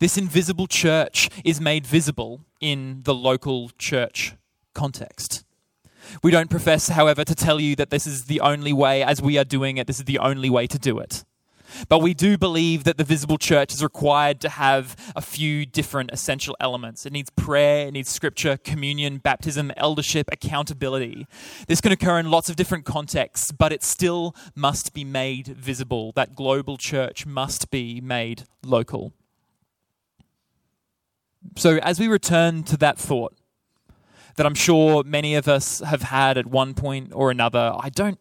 This 0.00 0.16
invisible 0.16 0.66
church 0.66 1.28
is 1.44 1.60
made 1.60 1.86
visible 1.86 2.40
in 2.60 3.02
the 3.02 3.14
local 3.14 3.70
church 3.78 4.34
context. 4.74 5.44
We 6.22 6.30
don't 6.30 6.50
profess, 6.50 6.88
however, 6.88 7.24
to 7.24 7.34
tell 7.34 7.60
you 7.60 7.76
that 7.76 7.90
this 7.90 8.06
is 8.06 8.24
the 8.24 8.40
only 8.40 8.72
way, 8.72 9.02
as 9.02 9.20
we 9.20 9.38
are 9.38 9.44
doing 9.44 9.76
it, 9.76 9.86
this 9.86 9.98
is 9.98 10.04
the 10.04 10.18
only 10.18 10.48
way 10.48 10.66
to 10.66 10.78
do 10.78 10.98
it. 10.98 11.24
But 11.88 12.00
we 12.00 12.14
do 12.14 12.38
believe 12.38 12.84
that 12.84 12.98
the 12.98 13.04
visible 13.04 13.38
church 13.38 13.72
is 13.72 13.82
required 13.82 14.40
to 14.40 14.48
have 14.48 14.96
a 15.14 15.20
few 15.20 15.66
different 15.66 16.10
essential 16.12 16.56
elements. 16.60 17.06
It 17.06 17.12
needs 17.12 17.30
prayer, 17.30 17.88
it 17.88 17.92
needs 17.92 18.10
scripture, 18.10 18.56
communion, 18.56 19.18
baptism, 19.18 19.72
eldership, 19.76 20.28
accountability. 20.32 21.26
This 21.66 21.80
can 21.80 21.92
occur 21.92 22.18
in 22.18 22.30
lots 22.30 22.48
of 22.48 22.56
different 22.56 22.84
contexts, 22.84 23.52
but 23.52 23.72
it 23.72 23.82
still 23.82 24.34
must 24.54 24.92
be 24.92 25.04
made 25.04 25.48
visible. 25.48 26.12
That 26.14 26.34
global 26.34 26.76
church 26.76 27.26
must 27.26 27.70
be 27.70 28.00
made 28.00 28.44
local. 28.64 29.12
So, 31.56 31.76
as 31.76 32.00
we 32.00 32.08
return 32.08 32.64
to 32.64 32.76
that 32.78 32.98
thought, 32.98 33.34
that 34.36 34.46
I'm 34.46 34.54
sure 34.54 35.02
many 35.04 35.34
of 35.34 35.48
us 35.48 35.80
have 35.80 36.02
had 36.02 36.38
at 36.38 36.46
one 36.46 36.74
point 36.74 37.12
or 37.14 37.30
another, 37.30 37.74
I 37.78 37.88
don't 37.88 38.18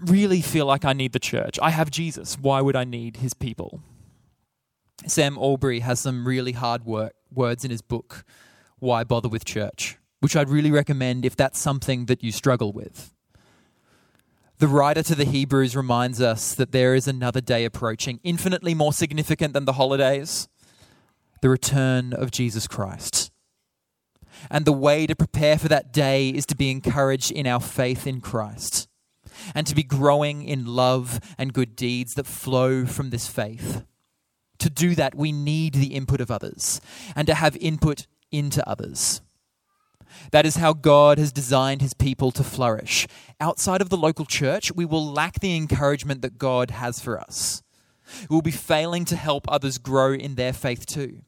really 0.00 0.40
feel 0.40 0.66
like 0.66 0.84
I 0.84 0.92
need 0.92 1.12
the 1.12 1.18
church. 1.18 1.58
I 1.62 1.70
have 1.70 1.90
Jesus. 1.90 2.38
Why 2.38 2.60
would 2.60 2.76
I 2.76 2.84
need 2.84 3.18
his 3.18 3.34
people? 3.34 3.80
Sam 5.06 5.36
Allberry 5.36 5.80
has 5.80 6.00
some 6.00 6.26
really 6.26 6.52
hard 6.52 6.84
work, 6.84 7.14
words 7.32 7.64
in 7.64 7.70
his 7.70 7.82
book, 7.82 8.24
Why 8.78 9.04
Bother 9.04 9.28
with 9.28 9.44
Church, 9.44 9.98
which 10.20 10.36
I'd 10.36 10.48
really 10.48 10.70
recommend 10.70 11.24
if 11.24 11.36
that's 11.36 11.58
something 11.58 12.06
that 12.06 12.22
you 12.22 12.32
struggle 12.32 12.72
with. 12.72 13.12
The 14.58 14.68
writer 14.68 15.02
to 15.02 15.14
the 15.14 15.26
Hebrews 15.26 15.76
reminds 15.76 16.20
us 16.20 16.54
that 16.54 16.72
there 16.72 16.94
is 16.94 17.06
another 17.06 17.42
day 17.42 17.66
approaching, 17.66 18.20
infinitely 18.24 18.74
more 18.74 18.92
significant 18.92 19.52
than 19.52 19.64
the 19.64 19.74
holidays 19.74 20.48
the 21.42 21.50
return 21.50 22.14
of 22.14 22.30
Jesus 22.30 22.66
Christ. 22.66 23.30
And 24.50 24.64
the 24.64 24.72
way 24.72 25.06
to 25.06 25.14
prepare 25.14 25.58
for 25.58 25.68
that 25.68 25.92
day 25.92 26.30
is 26.30 26.46
to 26.46 26.56
be 26.56 26.70
encouraged 26.70 27.30
in 27.30 27.46
our 27.46 27.60
faith 27.60 28.06
in 28.06 28.22
Christ 28.22 28.88
and 29.54 29.66
to 29.66 29.74
be 29.74 29.82
growing 29.82 30.42
in 30.42 30.66
love 30.66 31.20
and 31.38 31.52
good 31.52 31.76
deeds 31.76 32.14
that 32.14 32.26
flow 32.26 32.86
from 32.86 33.10
this 33.10 33.28
faith. 33.28 33.84
To 34.58 34.70
do 34.70 34.94
that, 34.94 35.14
we 35.14 35.32
need 35.32 35.74
the 35.74 35.94
input 35.94 36.20
of 36.20 36.30
others 36.30 36.80
and 37.14 37.26
to 37.26 37.34
have 37.34 37.56
input 37.56 38.06
into 38.30 38.66
others. 38.68 39.20
That 40.30 40.46
is 40.46 40.56
how 40.56 40.72
God 40.72 41.18
has 41.18 41.32
designed 41.32 41.82
his 41.82 41.94
people 41.94 42.30
to 42.32 42.44
flourish. 42.44 43.06
Outside 43.40 43.80
of 43.80 43.90
the 43.90 43.96
local 43.96 44.24
church, 44.24 44.72
we 44.72 44.84
will 44.84 45.12
lack 45.12 45.40
the 45.40 45.56
encouragement 45.56 46.22
that 46.22 46.38
God 46.38 46.70
has 46.70 47.00
for 47.00 47.20
us. 47.20 47.62
We 48.28 48.34
will 48.34 48.42
be 48.42 48.50
failing 48.50 49.04
to 49.06 49.16
help 49.16 49.46
others 49.48 49.78
grow 49.78 50.12
in 50.12 50.36
their 50.36 50.52
faith 50.52 50.86
too. 50.86 51.22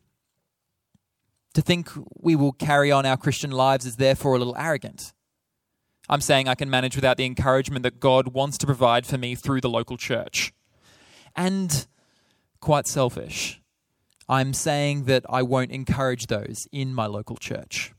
To 1.54 1.60
think 1.60 1.90
we 2.14 2.36
will 2.36 2.52
carry 2.52 2.92
on 2.92 3.04
our 3.04 3.16
Christian 3.16 3.50
lives 3.50 3.84
is 3.84 3.96
therefore 3.96 4.34
a 4.34 4.38
little 4.38 4.56
arrogant. 4.56 5.12
I'm 6.08 6.20
saying 6.20 6.48
I 6.48 6.54
can 6.54 6.70
manage 6.70 6.96
without 6.96 7.16
the 7.16 7.24
encouragement 7.24 7.82
that 7.82 8.00
God 8.00 8.28
wants 8.28 8.56
to 8.58 8.66
provide 8.66 9.06
for 9.06 9.18
me 9.18 9.34
through 9.34 9.60
the 9.60 9.68
local 9.68 9.96
church. 9.96 10.52
And 11.36 11.86
quite 12.60 12.86
selfish. 12.86 13.60
I'm 14.28 14.52
saying 14.52 15.04
that 15.04 15.24
I 15.28 15.42
won't 15.42 15.70
encourage 15.70 16.26
those 16.26 16.66
in 16.72 16.94
my 16.94 17.06
local 17.06 17.36
church. 17.36 17.92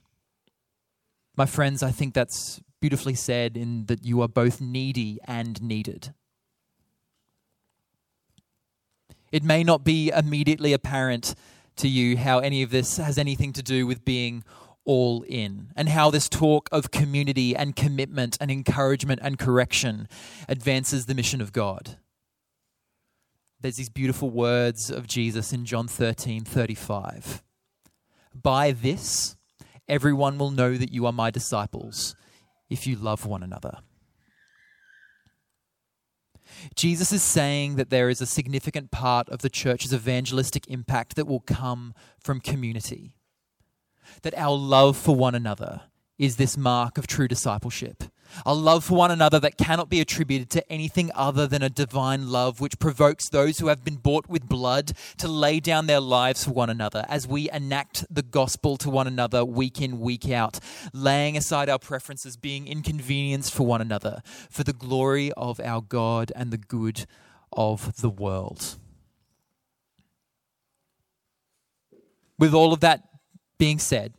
My 1.36 1.46
friends, 1.46 1.82
I 1.82 1.92
think 1.92 2.14
that's 2.14 2.62
beautifully 2.82 3.16
said 3.16 3.58
in 3.58 3.86
that 3.86 4.06
you 4.06 4.22
are 4.22 4.28
both 4.28 4.62
needy 4.62 5.20
and 5.26 5.62
needed. 5.62 6.14
It 9.32 9.44
may 9.44 9.64
not 9.64 9.84
be 9.84 10.10
immediately 10.10 10.74
apparent 10.74 11.36
to 11.78 11.88
you 11.88 12.18
how 12.18 12.40
any 12.40 12.62
of 12.62 12.72
this 12.72 12.98
has 12.98 13.18
anything 13.18 13.54
to 13.54 13.64
do 13.64 13.88
with 13.88 14.04
being 14.04 14.44
all 14.86 15.24
in, 15.24 15.72
and 15.76 15.90
how 15.90 16.10
this 16.10 16.30
talk 16.30 16.70
of 16.72 16.92
community 16.92 17.56
and 17.56 17.76
commitment 17.76 18.38
and 18.42 18.50
encouragement 18.50 19.20
and 19.24 19.38
correction 19.38 20.08
advances 20.48 21.06
the 21.06 21.16
mission 21.16 21.42
of 21.42 21.54
God. 21.54 21.98
There's 23.62 23.76
these 23.76 23.90
beautiful 23.90 24.30
words 24.30 24.90
of 24.90 25.08
Jesus 25.08 25.52
in 25.52 25.66
John 25.66 25.88
13 25.88 26.46
35. 26.46 27.44
By 28.34 28.72
this, 28.72 29.36
everyone 29.88 30.38
will 30.38 30.52
know 30.52 30.76
that 30.76 30.92
you 30.92 31.06
are 31.06 31.12
my 31.12 31.30
disciples 31.30 32.16
if 32.70 32.88
you 32.88 32.96
love 32.96 33.26
one 33.26 33.44
another. 33.44 33.80
Jesus 36.76 37.12
is 37.12 37.24
saying 37.24 37.76
that 37.76 37.90
there 37.90 38.10
is 38.10 38.22
a 38.22 38.26
significant 38.26 38.92
part 38.92 39.30
of 39.30 39.42
the 39.42 39.50
church's 39.50 39.94
evangelistic 39.94 40.68
impact 40.68 41.16
that 41.16 41.28
will 41.28 41.40
come 41.40 41.94
from 42.22 42.40
community. 42.40 43.16
That 44.24 44.38
our 44.38 44.56
love 44.56 44.98
for 44.98 45.16
one 45.16 45.36
another 45.36 45.82
is 46.18 46.36
this 46.36 46.58
mark 46.58 46.98
of 46.98 47.08
true 47.08 47.28
discipleship 47.28 48.04
a 48.46 48.54
love 48.54 48.84
for 48.84 48.96
one 48.96 49.12
another 49.12 49.40
that 49.40 49.58
cannot 49.58 49.90
be 49.90 50.00
attributed 50.00 50.50
to 50.52 50.72
anything 50.72 51.12
other 51.16 51.48
than 51.48 51.62
a 51.62 51.70
divine 51.70 52.30
love 52.30 52.60
which 52.60 52.80
provokes 52.80 53.30
those 53.30 53.60
who 53.60 53.68
have 53.68 53.84
been 53.84 53.96
bought 53.96 54.28
with 54.28 54.48
blood 54.48 54.94
to 55.18 55.28
lay 55.28 55.60
down 55.60 55.88
their 55.88 56.00
lives 56.00 56.44
for 56.44 56.52
one 56.52 56.70
another 56.70 57.06
as 57.08 57.28
we 57.28 57.50
enact 57.52 58.06
the 58.14 58.22
gospel 58.22 58.78
to 58.78 58.90
one 58.90 59.08
another 59.08 59.44
week 59.44 59.82
in, 59.82 60.00
week 60.00 60.30
out, 60.30 60.60
laying 60.94 61.36
aside 61.36 61.70
our 61.70 61.80
preferences, 61.80 62.38
being 62.38 62.68
inconvenienced 62.68 63.54
for 63.54 63.66
one 63.66 63.82
another, 63.82 64.22
for 64.50 64.64
the 64.64 64.74
glory 64.74 65.32
of 65.34 65.60
our 65.60 65.82
God 65.82 66.32
and 66.36 66.52
the 66.52 66.58
good 66.58 67.06
of 67.52 68.02
the 68.02 68.10
world. 68.10 68.78
With 72.38 72.54
all 72.54 72.72
of 72.72 72.80
that 72.80 73.09
being 73.60 73.78
said, 73.78 74.14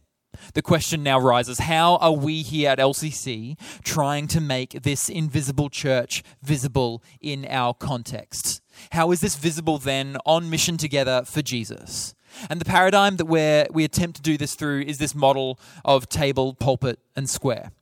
the 0.54 0.62
question 0.62 1.02
now 1.02 1.18
rises 1.18 1.58
how 1.58 1.96
are 1.96 2.12
we 2.12 2.42
here 2.42 2.70
at 2.70 2.78
LCC 2.78 3.58
trying 3.82 4.26
to 4.28 4.40
make 4.40 4.82
this 4.82 5.08
invisible 5.08 5.68
church 5.68 6.22
visible 6.42 7.02
in 7.20 7.46
our 7.48 7.74
context? 7.74 8.62
How 8.92 9.10
is 9.10 9.20
this 9.20 9.36
visible 9.36 9.78
then 9.78 10.16
on 10.24 10.48
mission 10.48 10.76
together 10.76 11.24
for 11.24 11.42
Jesus? 11.42 12.14
And 12.48 12.60
the 12.60 12.64
paradigm 12.64 13.16
that 13.16 13.24
we 13.26 13.66
we 13.72 13.84
attempt 13.84 14.16
to 14.16 14.22
do 14.22 14.36
this 14.36 14.54
through 14.54 14.82
is 14.82 14.98
this 14.98 15.14
model 15.14 15.58
of 15.84 16.08
table, 16.08 16.54
pulpit, 16.54 17.00
and 17.16 17.28
square, 17.28 17.72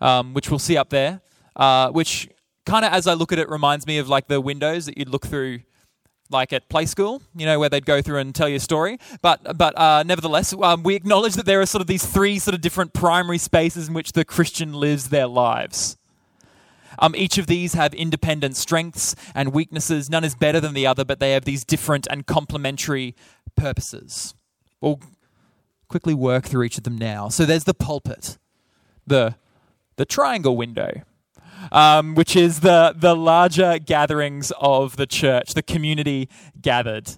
um, 0.00 0.34
which 0.34 0.50
we'll 0.50 0.58
see 0.58 0.76
up 0.76 0.90
there, 0.90 1.22
uh, 1.56 1.90
which 1.90 2.28
kind 2.66 2.84
of, 2.84 2.92
as 2.92 3.06
I 3.06 3.14
look 3.14 3.32
at 3.32 3.38
it, 3.38 3.48
reminds 3.48 3.86
me 3.86 3.98
of 3.98 4.08
like 4.08 4.28
the 4.28 4.40
windows 4.40 4.84
that 4.86 4.98
you'd 4.98 5.08
look 5.08 5.26
through 5.26 5.60
like 6.30 6.52
at 6.52 6.68
play 6.68 6.86
school, 6.86 7.22
you 7.34 7.44
know, 7.44 7.58
where 7.58 7.68
they'd 7.68 7.86
go 7.86 8.00
through 8.00 8.18
and 8.18 8.34
tell 8.34 8.48
you 8.48 8.56
a 8.56 8.60
story. 8.60 8.98
But 9.22 9.56
but 9.56 9.76
uh, 9.78 10.02
nevertheless, 10.04 10.54
um, 10.62 10.82
we 10.82 10.94
acknowledge 10.94 11.34
that 11.34 11.46
there 11.46 11.60
are 11.60 11.66
sort 11.66 11.80
of 11.82 11.86
these 11.86 12.04
three 12.04 12.38
sort 12.38 12.54
of 12.54 12.60
different 12.60 12.92
primary 12.92 13.38
spaces 13.38 13.88
in 13.88 13.94
which 13.94 14.12
the 14.12 14.24
Christian 14.24 14.72
lives 14.72 15.08
their 15.08 15.26
lives. 15.26 15.96
Um, 16.98 17.14
each 17.16 17.38
of 17.38 17.46
these 17.46 17.74
have 17.74 17.94
independent 17.94 18.56
strengths 18.56 19.14
and 19.34 19.52
weaknesses. 19.52 20.10
None 20.10 20.24
is 20.24 20.34
better 20.34 20.60
than 20.60 20.74
the 20.74 20.86
other, 20.86 21.04
but 21.04 21.18
they 21.18 21.32
have 21.32 21.44
these 21.44 21.64
different 21.64 22.06
and 22.10 22.26
complementary 22.26 23.14
purposes. 23.56 24.34
We'll 24.80 25.00
quickly 25.88 26.14
work 26.14 26.44
through 26.44 26.64
each 26.64 26.78
of 26.78 26.84
them 26.84 26.98
now. 26.98 27.28
So 27.28 27.44
there's 27.44 27.64
the 27.64 27.74
pulpit, 27.74 28.38
the 29.06 29.36
the 29.96 30.04
triangle 30.04 30.56
window 30.56 31.02
um, 31.72 32.14
which 32.14 32.36
is 32.36 32.60
the, 32.60 32.94
the 32.96 33.14
larger 33.14 33.78
gatherings 33.78 34.52
of 34.60 34.96
the 34.96 35.06
church, 35.06 35.54
the 35.54 35.62
community 35.62 36.28
gathered. 36.60 37.10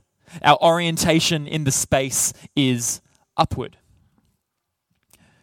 Our 0.43 0.59
orientation 0.63 1.47
in 1.47 1.65
the 1.65 1.73
space 1.73 2.33
is 2.57 3.01
upward. 3.37 3.79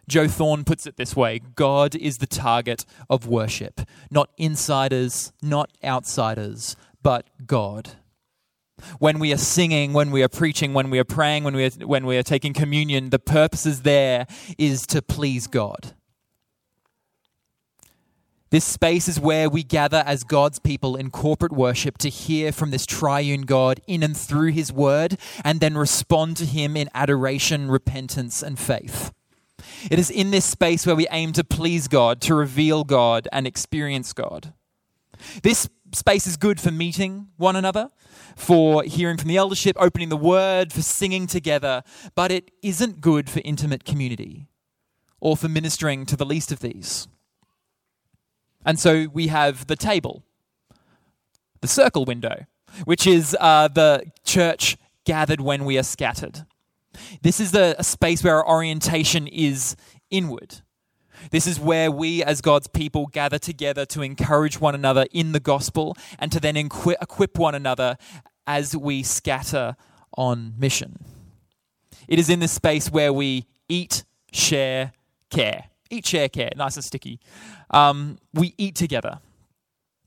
Joe 0.08 0.28
Thorn 0.28 0.64
puts 0.64 0.88
it 0.88 0.98
this 0.98 1.16
way 1.16 1.40
God 1.56 1.96
is 1.96 2.18
the 2.18 2.28
target 2.28 2.86
of 3.10 3.28
worship, 3.28 3.82
not 4.10 4.32
insiders, 4.38 5.32
not 5.42 5.72
outsiders, 5.84 6.76
but 7.04 7.30
God. 7.46 7.92
When 8.98 9.20
we 9.20 9.34
are 9.34 9.38
singing, 9.38 9.94
when 9.94 10.10
we 10.10 10.24
are 10.24 10.30
preaching, 10.30 10.74
when 10.74 10.90
we 10.90 11.00
are 11.00 11.04
praying, 11.04 11.44
when 11.44 11.56
we 11.56 11.66
are, 11.66 11.70
when 11.86 12.06
we 12.06 12.18
are 12.18 12.24
taking 12.24 12.54
communion, 12.54 13.10
the 13.10 13.20
purpose 13.20 13.66
is 13.66 13.82
there 13.82 14.26
is 14.58 14.88
to 14.88 15.02
please 15.02 15.48
God. 15.48 15.94
This 18.52 18.66
space 18.66 19.08
is 19.08 19.20
where 19.20 19.48
we 19.48 19.62
gather 19.62 20.04
as 20.08 20.24
God's 20.24 20.58
people 20.58 20.96
in 20.96 21.12
corporate 21.12 21.52
worship 21.52 22.00
to 22.00 22.10
hear 22.10 22.52
from 22.52 22.72
this 22.72 22.88
triune 22.88 23.44
God 23.44 23.80
in 23.86 24.02
and 24.02 24.18
through 24.18 24.52
his 24.54 24.74
word 24.74 25.20
and 25.44 25.60
then 25.60 25.78
respond 25.78 26.38
to 26.38 26.46
him 26.46 26.76
in 26.76 26.90
adoration, 26.96 27.70
repentance, 27.70 28.42
and 28.42 28.58
faith. 28.58 29.14
It 29.92 30.00
is 30.00 30.10
in 30.10 30.32
this 30.32 30.46
space 30.46 30.88
where 30.88 30.96
we 30.96 31.08
aim 31.12 31.32
to 31.34 31.44
please 31.44 31.88
God, 31.88 32.22
to 32.22 32.34
reveal 32.34 32.84
God, 32.84 33.28
and 33.32 33.46
experience 33.46 34.14
God. 34.14 34.54
This 35.44 35.70
space 35.94 36.26
is 36.26 36.36
good 36.36 36.60
for 36.60 36.72
meeting 36.72 37.28
one 37.38 37.56
another, 37.56 37.92
for 38.36 38.84
hearing 38.84 39.18
from 39.18 39.28
the 39.28 39.38
eldership, 39.38 39.76
opening 39.80 40.10
the 40.10 40.18
word, 40.18 40.74
for 40.74 40.82
singing 40.82 41.28
together, 41.28 41.84
but 42.16 42.32
it 42.32 42.50
isn't 42.64 43.02
good 43.02 43.30
for 43.30 43.42
intimate 43.46 43.84
community 43.84 44.48
or 45.20 45.38
for 45.38 45.50
ministering 45.50 46.06
to 46.08 46.16
the 46.16 46.26
least 46.26 46.52
of 46.52 46.62
these. 46.62 47.08
And 48.66 48.80
so 48.80 49.08
we 49.14 49.28
have 49.28 49.68
the 49.68 49.76
table, 49.76 50.24
the 51.62 51.68
circle 51.68 52.06
window, 52.06 52.46
which 52.86 53.08
is 53.08 53.36
uh, 53.40 53.68
the 53.68 54.04
church 54.26 54.78
gathered 55.06 55.42
when 55.42 55.66
we 55.66 55.78
are 55.78 55.84
scattered. 55.84 56.46
This 57.22 57.40
is 57.40 57.52
the, 57.52 57.76
a 57.80 57.84
space 57.84 58.24
where 58.24 58.36
our 58.36 58.48
orientation 58.48 59.28
is 59.28 59.76
inward. 60.10 60.62
This 61.32 61.48
is 61.48 61.60
where 61.60 61.92
we, 61.92 62.24
as 62.24 62.42
God's 62.42 62.68
people, 62.68 63.08
gather 63.08 63.38
together 63.40 63.86
to 63.88 64.02
encourage 64.02 64.60
one 64.60 64.76
another 64.76 65.06
in 65.12 65.32
the 65.32 65.40
gospel 65.40 65.98
and 66.18 66.32
to 66.32 66.40
then 66.40 66.56
equip 66.56 67.38
one 67.38 67.56
another 67.56 67.98
as 68.48 68.76
we 68.76 69.04
scatter 69.04 69.76
on 70.18 70.54
mission. 70.58 71.04
It 72.08 72.20
is 72.20 72.30
in 72.30 72.40
this 72.40 72.52
space 72.52 72.90
where 72.90 73.14
we 73.14 73.46
eat, 73.68 74.04
share, 74.32 74.94
care. 75.30 75.66
Eat, 75.90 76.06
share, 76.06 76.30
care. 76.30 76.52
Nice 76.56 76.76
and 76.76 76.86
sticky 76.86 77.20
um, 77.72 78.18
we 78.34 78.54
eat 78.58 78.76
together. 78.76 79.20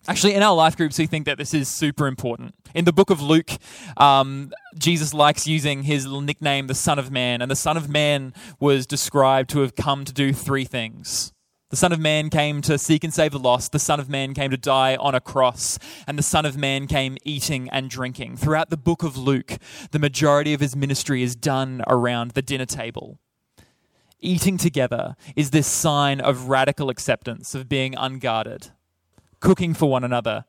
Actually, 0.08 0.34
in 0.34 0.42
our 0.42 0.54
life 0.54 0.76
groups, 0.76 0.98
we 0.98 1.06
think 1.06 1.26
that 1.26 1.38
this 1.38 1.54
is 1.54 1.68
super 1.68 2.08
important. 2.08 2.56
In 2.74 2.84
the 2.84 2.92
book 2.92 3.10
of 3.10 3.22
Luke, 3.22 3.50
um, 3.96 4.52
Jesus 4.76 5.14
likes 5.14 5.46
using 5.46 5.84
his 5.84 6.06
nickname, 6.06 6.66
the 6.66 6.74
Son 6.74 6.98
of 6.98 7.12
Man, 7.12 7.40
and 7.40 7.48
the 7.48 7.56
Son 7.56 7.76
of 7.76 7.88
Man 7.88 8.34
was 8.58 8.84
described 8.84 9.50
to 9.50 9.60
have 9.60 9.76
come 9.76 10.04
to 10.04 10.12
do 10.12 10.32
three 10.32 10.64
things. 10.64 11.32
The 11.70 11.76
Son 11.76 11.92
of 11.92 12.00
Man 12.00 12.30
came 12.30 12.62
to 12.62 12.78
seek 12.78 13.04
and 13.04 13.14
save 13.14 13.30
the 13.30 13.38
lost. 13.38 13.70
The 13.70 13.78
Son 13.78 14.00
of 14.00 14.08
Man 14.08 14.34
came 14.34 14.50
to 14.50 14.58
die 14.58 14.96
on 14.96 15.14
a 15.14 15.20
cross. 15.20 15.78
And 16.06 16.18
the 16.18 16.22
Son 16.22 16.44
of 16.44 16.56
Man 16.56 16.86
came 16.86 17.16
eating 17.24 17.70
and 17.70 17.88
drinking. 17.88 18.36
Throughout 18.36 18.70
the 18.70 18.76
book 18.76 19.02
of 19.02 19.16
Luke, 19.16 19.56
the 19.92 19.98
majority 19.98 20.52
of 20.52 20.60
his 20.60 20.76
ministry 20.76 21.22
is 21.22 21.34
done 21.34 21.82
around 21.86 22.32
the 22.32 22.42
dinner 22.42 22.66
table 22.66 23.20
eating 24.22 24.56
together 24.56 25.16
is 25.36 25.50
this 25.50 25.66
sign 25.66 26.20
of 26.20 26.48
radical 26.48 26.88
acceptance, 26.88 27.54
of 27.54 27.68
being 27.68 27.94
unguarded. 27.96 28.70
Cooking 29.40 29.74
for 29.74 29.90
one 29.90 30.04
another 30.04 30.44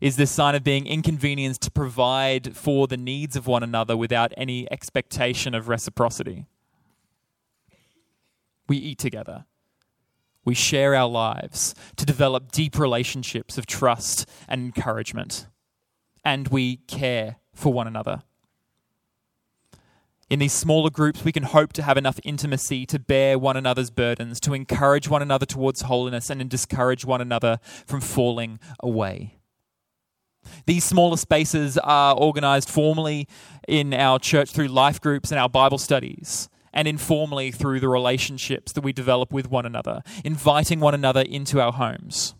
is 0.00 0.16
this 0.16 0.30
sign 0.30 0.54
of 0.54 0.62
being 0.62 0.86
inconvenienced 0.86 1.62
to 1.62 1.70
provide 1.70 2.54
for 2.56 2.86
the 2.86 2.96
needs 2.96 3.34
of 3.34 3.46
one 3.46 3.62
another 3.62 3.96
without 3.96 4.32
any 4.36 4.70
expectation 4.70 5.54
of 5.54 5.68
reciprocity. 5.68 6.46
We 8.68 8.76
eat 8.76 8.98
together. 8.98 9.46
We 10.44 10.54
share 10.54 10.94
our 10.94 11.08
lives 11.08 11.74
to 11.96 12.06
develop 12.06 12.52
deep 12.52 12.78
relationships 12.78 13.58
of 13.58 13.66
trust 13.66 14.28
and 14.48 14.60
encouragement. 14.60 15.46
And 16.24 16.48
we 16.48 16.76
care 16.76 17.36
for 17.54 17.72
one 17.72 17.86
another. 17.86 18.22
In 20.28 20.40
these 20.40 20.52
smaller 20.52 20.90
groups, 20.90 21.24
we 21.24 21.30
can 21.30 21.44
hope 21.44 21.72
to 21.74 21.82
have 21.82 21.96
enough 21.96 22.18
intimacy 22.24 22.84
to 22.86 22.98
bear 22.98 23.38
one 23.38 23.56
another's 23.56 23.90
burdens, 23.90 24.40
to 24.40 24.54
encourage 24.54 25.08
one 25.08 25.22
another 25.22 25.46
towards 25.46 25.82
holiness, 25.82 26.30
and 26.30 26.50
discourage 26.50 27.04
one 27.04 27.20
another 27.20 27.60
from 27.86 28.00
falling 28.00 28.58
away. 28.80 29.38
These 30.66 30.82
smaller 30.82 31.16
spaces 31.16 31.78
are 31.78 32.16
organized 32.16 32.68
formally 32.68 33.28
in 33.68 33.94
our 33.94 34.18
church 34.18 34.50
through 34.50 34.68
life 34.68 35.00
groups 35.00 35.30
and 35.30 35.38
our 35.38 35.48
Bible 35.48 35.78
studies, 35.78 36.48
and 36.72 36.88
informally 36.88 37.52
through 37.52 37.78
the 37.78 37.88
relationships 37.88 38.72
that 38.72 38.82
we 38.82 38.92
develop 38.92 39.32
with 39.32 39.48
one 39.48 39.64
another, 39.64 40.02
inviting 40.24 40.80
one 40.80 40.94
another 40.94 41.22
into 41.22 41.60
our 41.60 41.72
homes. 41.72 42.34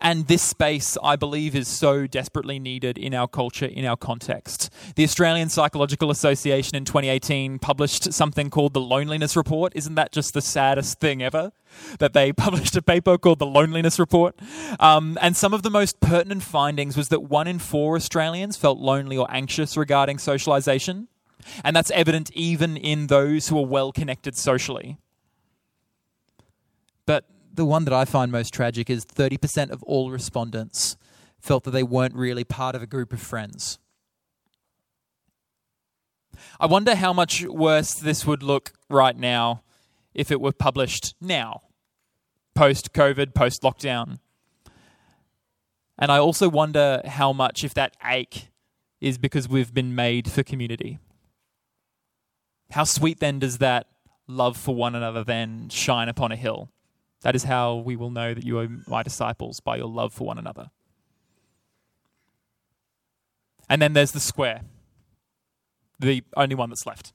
And 0.00 0.26
this 0.26 0.42
space, 0.42 0.96
I 1.02 1.16
believe, 1.16 1.54
is 1.54 1.68
so 1.68 2.06
desperately 2.06 2.58
needed 2.58 2.98
in 2.98 3.14
our 3.14 3.28
culture, 3.28 3.66
in 3.66 3.84
our 3.84 3.96
context. 3.96 4.70
The 4.94 5.04
Australian 5.04 5.48
Psychological 5.48 6.10
Association 6.10 6.76
in 6.76 6.84
2018 6.84 7.58
published 7.58 8.12
something 8.12 8.50
called 8.50 8.74
the 8.74 8.80
Loneliness 8.80 9.36
Report. 9.36 9.72
Isn't 9.74 9.94
that 9.94 10.12
just 10.12 10.34
the 10.34 10.42
saddest 10.42 11.00
thing 11.00 11.22
ever? 11.22 11.52
That 11.98 12.12
they 12.12 12.32
published 12.46 12.76
a 12.76 12.82
paper 12.82 13.18
called 13.18 13.38
the 13.38 13.46
Loneliness 13.46 13.98
Report. 13.98 14.38
Um, 14.78 15.18
and 15.20 15.36
some 15.36 15.54
of 15.54 15.62
the 15.62 15.70
most 15.70 16.00
pertinent 16.00 16.42
findings 16.42 16.96
was 16.96 17.08
that 17.08 17.20
one 17.24 17.46
in 17.46 17.58
four 17.58 17.96
Australians 17.96 18.56
felt 18.56 18.78
lonely 18.78 19.16
or 19.16 19.26
anxious 19.30 19.76
regarding 19.76 20.18
socialization. 20.18 21.08
And 21.64 21.76
that's 21.76 21.90
evident 21.92 22.30
even 22.32 22.76
in 22.76 23.06
those 23.06 23.48
who 23.48 23.58
are 23.58 23.66
well 23.66 23.92
connected 23.92 24.36
socially. 24.36 24.98
But 27.06 27.24
the 27.56 27.64
one 27.64 27.84
that 27.84 27.94
I 27.94 28.04
find 28.04 28.30
most 28.30 28.52
tragic 28.52 28.88
is 28.88 29.04
30% 29.04 29.70
of 29.70 29.82
all 29.82 30.10
respondents 30.10 30.96
felt 31.40 31.64
that 31.64 31.70
they 31.70 31.82
weren't 31.82 32.14
really 32.14 32.44
part 32.44 32.74
of 32.74 32.82
a 32.82 32.86
group 32.86 33.12
of 33.12 33.20
friends. 33.20 33.78
I 36.60 36.66
wonder 36.66 36.94
how 36.94 37.12
much 37.12 37.44
worse 37.44 37.94
this 37.94 38.26
would 38.26 38.42
look 38.42 38.72
right 38.90 39.16
now 39.16 39.62
if 40.14 40.30
it 40.30 40.40
were 40.40 40.52
published 40.52 41.14
now, 41.20 41.62
post 42.54 42.92
COVID, 42.92 43.34
post 43.34 43.62
lockdown. 43.62 44.18
And 45.98 46.12
I 46.12 46.18
also 46.18 46.48
wonder 46.48 47.00
how 47.06 47.32
much, 47.32 47.64
if 47.64 47.72
that 47.74 47.96
ache 48.04 48.50
is 49.00 49.16
because 49.16 49.48
we've 49.48 49.72
been 49.72 49.94
made 49.94 50.30
for 50.30 50.42
community. 50.42 50.98
How 52.70 52.84
sweet 52.84 53.20
then 53.20 53.38
does 53.38 53.58
that 53.58 53.86
love 54.26 54.56
for 54.56 54.74
one 54.74 54.94
another 54.94 55.24
then 55.24 55.68
shine 55.68 56.08
upon 56.08 56.32
a 56.32 56.36
hill? 56.36 56.70
That 57.22 57.34
is 57.34 57.44
how 57.44 57.76
we 57.76 57.96
will 57.96 58.10
know 58.10 58.34
that 58.34 58.44
you 58.44 58.58
are 58.58 58.68
my 58.86 59.02
disciples 59.02 59.60
by 59.60 59.76
your 59.76 59.88
love 59.88 60.12
for 60.12 60.26
one 60.26 60.38
another. 60.38 60.70
And 63.68 63.82
then 63.82 63.94
there's 63.94 64.12
the 64.12 64.20
square, 64.20 64.60
the 65.98 66.22
only 66.36 66.54
one 66.54 66.68
that's 66.68 66.86
left. 66.86 67.12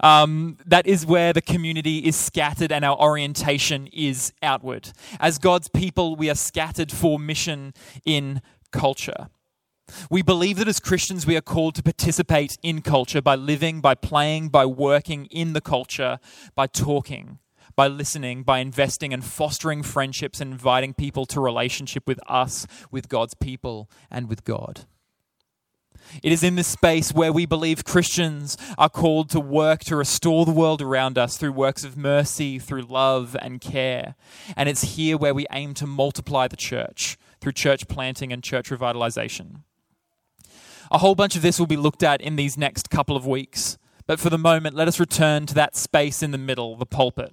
Um, 0.00 0.58
that 0.66 0.86
is 0.86 1.06
where 1.06 1.32
the 1.32 1.40
community 1.40 1.98
is 1.98 2.16
scattered 2.16 2.72
and 2.72 2.84
our 2.84 2.98
orientation 2.98 3.86
is 3.86 4.32
outward. 4.42 4.92
As 5.18 5.38
God's 5.38 5.68
people, 5.68 6.14
we 6.16 6.28
are 6.28 6.34
scattered 6.34 6.92
for 6.92 7.18
mission 7.18 7.72
in 8.04 8.42
culture. 8.70 9.28
We 10.10 10.22
believe 10.22 10.56
that 10.58 10.68
as 10.68 10.80
Christians, 10.80 11.26
we 11.26 11.36
are 11.36 11.42
called 11.42 11.74
to 11.76 11.82
participate 11.82 12.58
in 12.62 12.82
culture 12.82 13.22
by 13.22 13.34
living, 13.34 13.80
by 13.80 13.94
playing, 13.94 14.48
by 14.48 14.66
working 14.66 15.26
in 15.26 15.52
the 15.52 15.60
culture, 15.60 16.18
by 16.54 16.66
talking 16.66 17.38
by 17.76 17.88
listening, 17.88 18.42
by 18.42 18.58
investing 18.58 19.12
and 19.12 19.24
fostering 19.24 19.82
friendships 19.82 20.40
and 20.40 20.52
inviting 20.52 20.94
people 20.94 21.26
to 21.26 21.40
relationship 21.40 22.06
with 22.06 22.20
us, 22.26 22.66
with 22.90 23.08
God's 23.08 23.34
people, 23.34 23.90
and 24.10 24.28
with 24.28 24.44
God. 24.44 24.86
It 26.22 26.32
is 26.32 26.42
in 26.42 26.54
this 26.54 26.66
space 26.66 27.12
where 27.12 27.32
we 27.32 27.46
believe 27.46 27.84
Christians 27.84 28.56
are 28.76 28.90
called 28.90 29.30
to 29.30 29.40
work 29.40 29.80
to 29.84 29.96
restore 29.96 30.44
the 30.44 30.52
world 30.52 30.82
around 30.82 31.18
us 31.18 31.36
through 31.36 31.52
works 31.52 31.82
of 31.82 31.96
mercy, 31.96 32.58
through 32.58 32.82
love 32.82 33.36
and 33.40 33.60
care. 33.60 34.14
And 34.56 34.68
it's 34.68 34.96
here 34.96 35.16
where 35.16 35.34
we 35.34 35.46
aim 35.50 35.74
to 35.74 35.86
multiply 35.86 36.46
the 36.46 36.56
church 36.56 37.16
through 37.40 37.52
church 37.52 37.88
planting 37.88 38.32
and 38.32 38.42
church 38.42 38.70
revitalization. 38.70 39.62
A 40.90 40.98
whole 40.98 41.14
bunch 41.14 41.36
of 41.36 41.42
this 41.42 41.58
will 41.58 41.66
be 41.66 41.76
looked 41.76 42.02
at 42.02 42.20
in 42.20 42.36
these 42.36 42.56
next 42.56 42.90
couple 42.90 43.16
of 43.16 43.26
weeks. 43.26 43.78
But 44.06 44.20
for 44.20 44.28
the 44.28 44.38
moment, 44.38 44.76
let 44.76 44.86
us 44.86 45.00
return 45.00 45.46
to 45.46 45.54
that 45.54 45.74
space 45.74 46.22
in 46.22 46.30
the 46.30 46.38
middle, 46.38 46.76
the 46.76 46.86
pulpit 46.86 47.32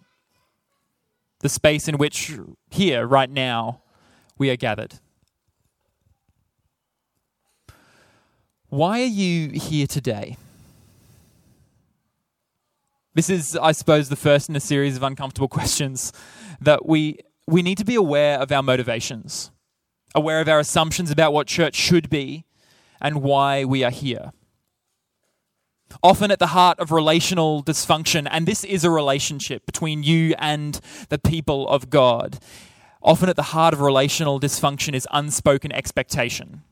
the 1.41 1.49
space 1.49 1.87
in 1.87 1.97
which, 1.97 2.31
here, 2.69 3.05
right 3.05 3.29
now, 3.29 3.81
we 4.37 4.49
are 4.49 4.55
gathered. 4.55 4.95
Why 8.69 9.01
are 9.01 9.05
you 9.05 9.49
here 9.49 9.87
today? 9.87 10.37
This 13.13 13.29
is, 13.29 13.57
I 13.57 13.73
suppose, 13.73 14.07
the 14.07 14.15
first 14.15 14.47
in 14.47 14.55
a 14.55 14.61
series 14.61 14.95
of 14.95 15.03
uncomfortable 15.03 15.47
questions 15.59 16.13
that 16.61 16.85
we, 16.85 17.17
we 17.47 17.61
need 17.61 17.77
to 17.79 17.85
be 17.85 17.95
aware 17.95 18.39
of 18.39 18.51
our 18.51 18.63
motivations, 18.63 19.51
aware 20.15 20.39
of 20.39 20.47
our 20.47 20.59
assumptions 20.59 21.11
about 21.11 21.33
what 21.33 21.47
church 21.47 21.75
should 21.75 22.09
be 22.09 22.45
and 23.01 23.21
why 23.21 23.65
we 23.65 23.83
are 23.83 23.91
here 23.91 24.31
often 26.03 26.31
at 26.31 26.39
the 26.39 26.47
heart 26.47 26.79
of 26.79 26.91
relational 26.91 27.63
dysfunction, 27.63 28.27
and 28.29 28.47
this 28.47 28.63
is 28.63 28.83
a 28.83 28.89
relationship 28.89 29.65
between 29.65 30.03
you 30.03 30.35
and 30.37 30.79
the 31.09 31.19
people 31.19 31.67
of 31.67 31.89
God. 31.89 32.39
Often 33.01 33.29
at 33.29 33.35
the 33.35 33.43
heart 33.43 33.73
of 33.73 33.81
relational 33.81 34.39
dysfunction 34.39 34.93
is 34.93 35.07
unspoken 35.11 35.71
expectation. 35.71 36.63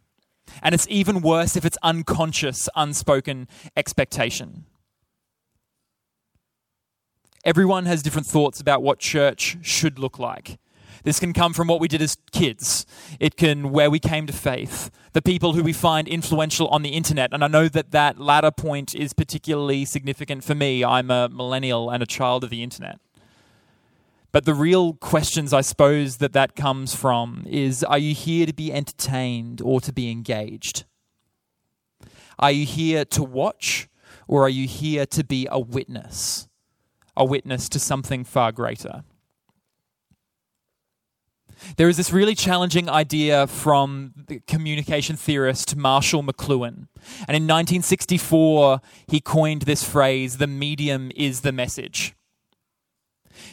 And 0.62 0.74
it's 0.74 0.88
even 0.90 1.22
worse 1.22 1.56
if 1.56 1.66
it's 1.66 1.78
unconscious, 1.84 2.70
unspoken 2.76 3.48
expectation. 3.76 4.66
Everyone 7.46 7.86
has 7.86 8.04
different 8.04 8.28
thoughts 8.28 8.60
about 8.60 8.84
what 8.84 9.00
church 9.00 9.58
should 9.62 9.98
look 9.98 10.20
like. 10.20 10.60
This 11.04 11.20
can 11.20 11.34
come 11.34 11.54
from 11.54 11.68
what 11.68 11.80
we 11.80 11.88
did 11.88 12.02
as 12.02 12.18
kids. 12.32 12.86
It 13.20 13.36
can 13.36 13.72
where 13.72 13.90
we 13.90 14.00
came 14.00 14.28
to 14.28 14.34
faith, 14.34 14.92
the 15.14 15.22
people 15.22 15.54
who 15.54 15.64
we 15.64 15.74
find 15.74 16.08
influential 16.08 16.68
on 16.68 16.82
the 16.82 16.90
internet. 16.90 17.34
And 17.34 17.44
I 17.44 17.48
know 17.48 17.68
that 17.70 17.92
that 17.92 18.20
latter 18.20 18.52
point 18.52 18.94
is 18.96 19.14
particularly 19.14 19.86
significant 19.86 20.44
for 20.44 20.56
me. 20.56 20.84
I'm 20.84 21.10
a 21.10 21.30
millennial 21.30 21.90
and 21.90 22.04
a 22.04 22.06
child 22.06 22.44
of 22.44 22.50
the 22.50 22.64
internet. 22.64 23.00
But 24.32 24.46
the 24.46 24.54
real 24.54 24.94
questions 24.94 25.54
I 25.54 25.62
suppose 25.62 26.18
that 26.18 26.34
that 26.34 26.56
comes 26.56 26.94
from 26.94 27.46
is 27.48 27.84
are 27.84 27.98
you 27.98 28.14
here 28.14 28.46
to 28.46 28.54
be 28.54 28.72
entertained 28.72 29.62
or 29.62 29.82
to 29.82 29.92
be 29.92 30.12
engaged? 30.12 30.86
Are 32.38 32.52
you 32.52 32.66
here 32.66 33.06
to 33.06 33.24
watch 33.24 33.90
or 34.28 34.44
are 34.44 34.50
you 34.50 34.68
here 34.68 35.06
to 35.08 35.24
be 35.24 35.48
a 35.50 35.60
witness? 35.60 36.48
A 37.18 37.26
witness 37.26 37.68
to 37.70 37.80
something 37.80 38.24
far 38.24 38.52
greater. 38.52 39.04
There 41.78 41.90
is 41.90 41.98
this 41.98 42.12
really 42.12 42.36
challenging 42.36 42.90
idea 42.90 43.48
from 43.48 44.14
the 44.28 44.42
communication 44.48 45.16
theorist 45.16 45.76
Marshall 45.76 46.24
McLuhan. 46.24 46.88
And 47.28 47.36
in 47.36 47.44
1964, 47.44 48.82
he 49.08 49.20
coined 49.20 49.64
this 49.64 49.84
phrase 49.84 50.38
the 50.38 50.48
medium 50.48 51.12
is 51.16 51.42
the 51.42 51.52
message. 51.52 52.14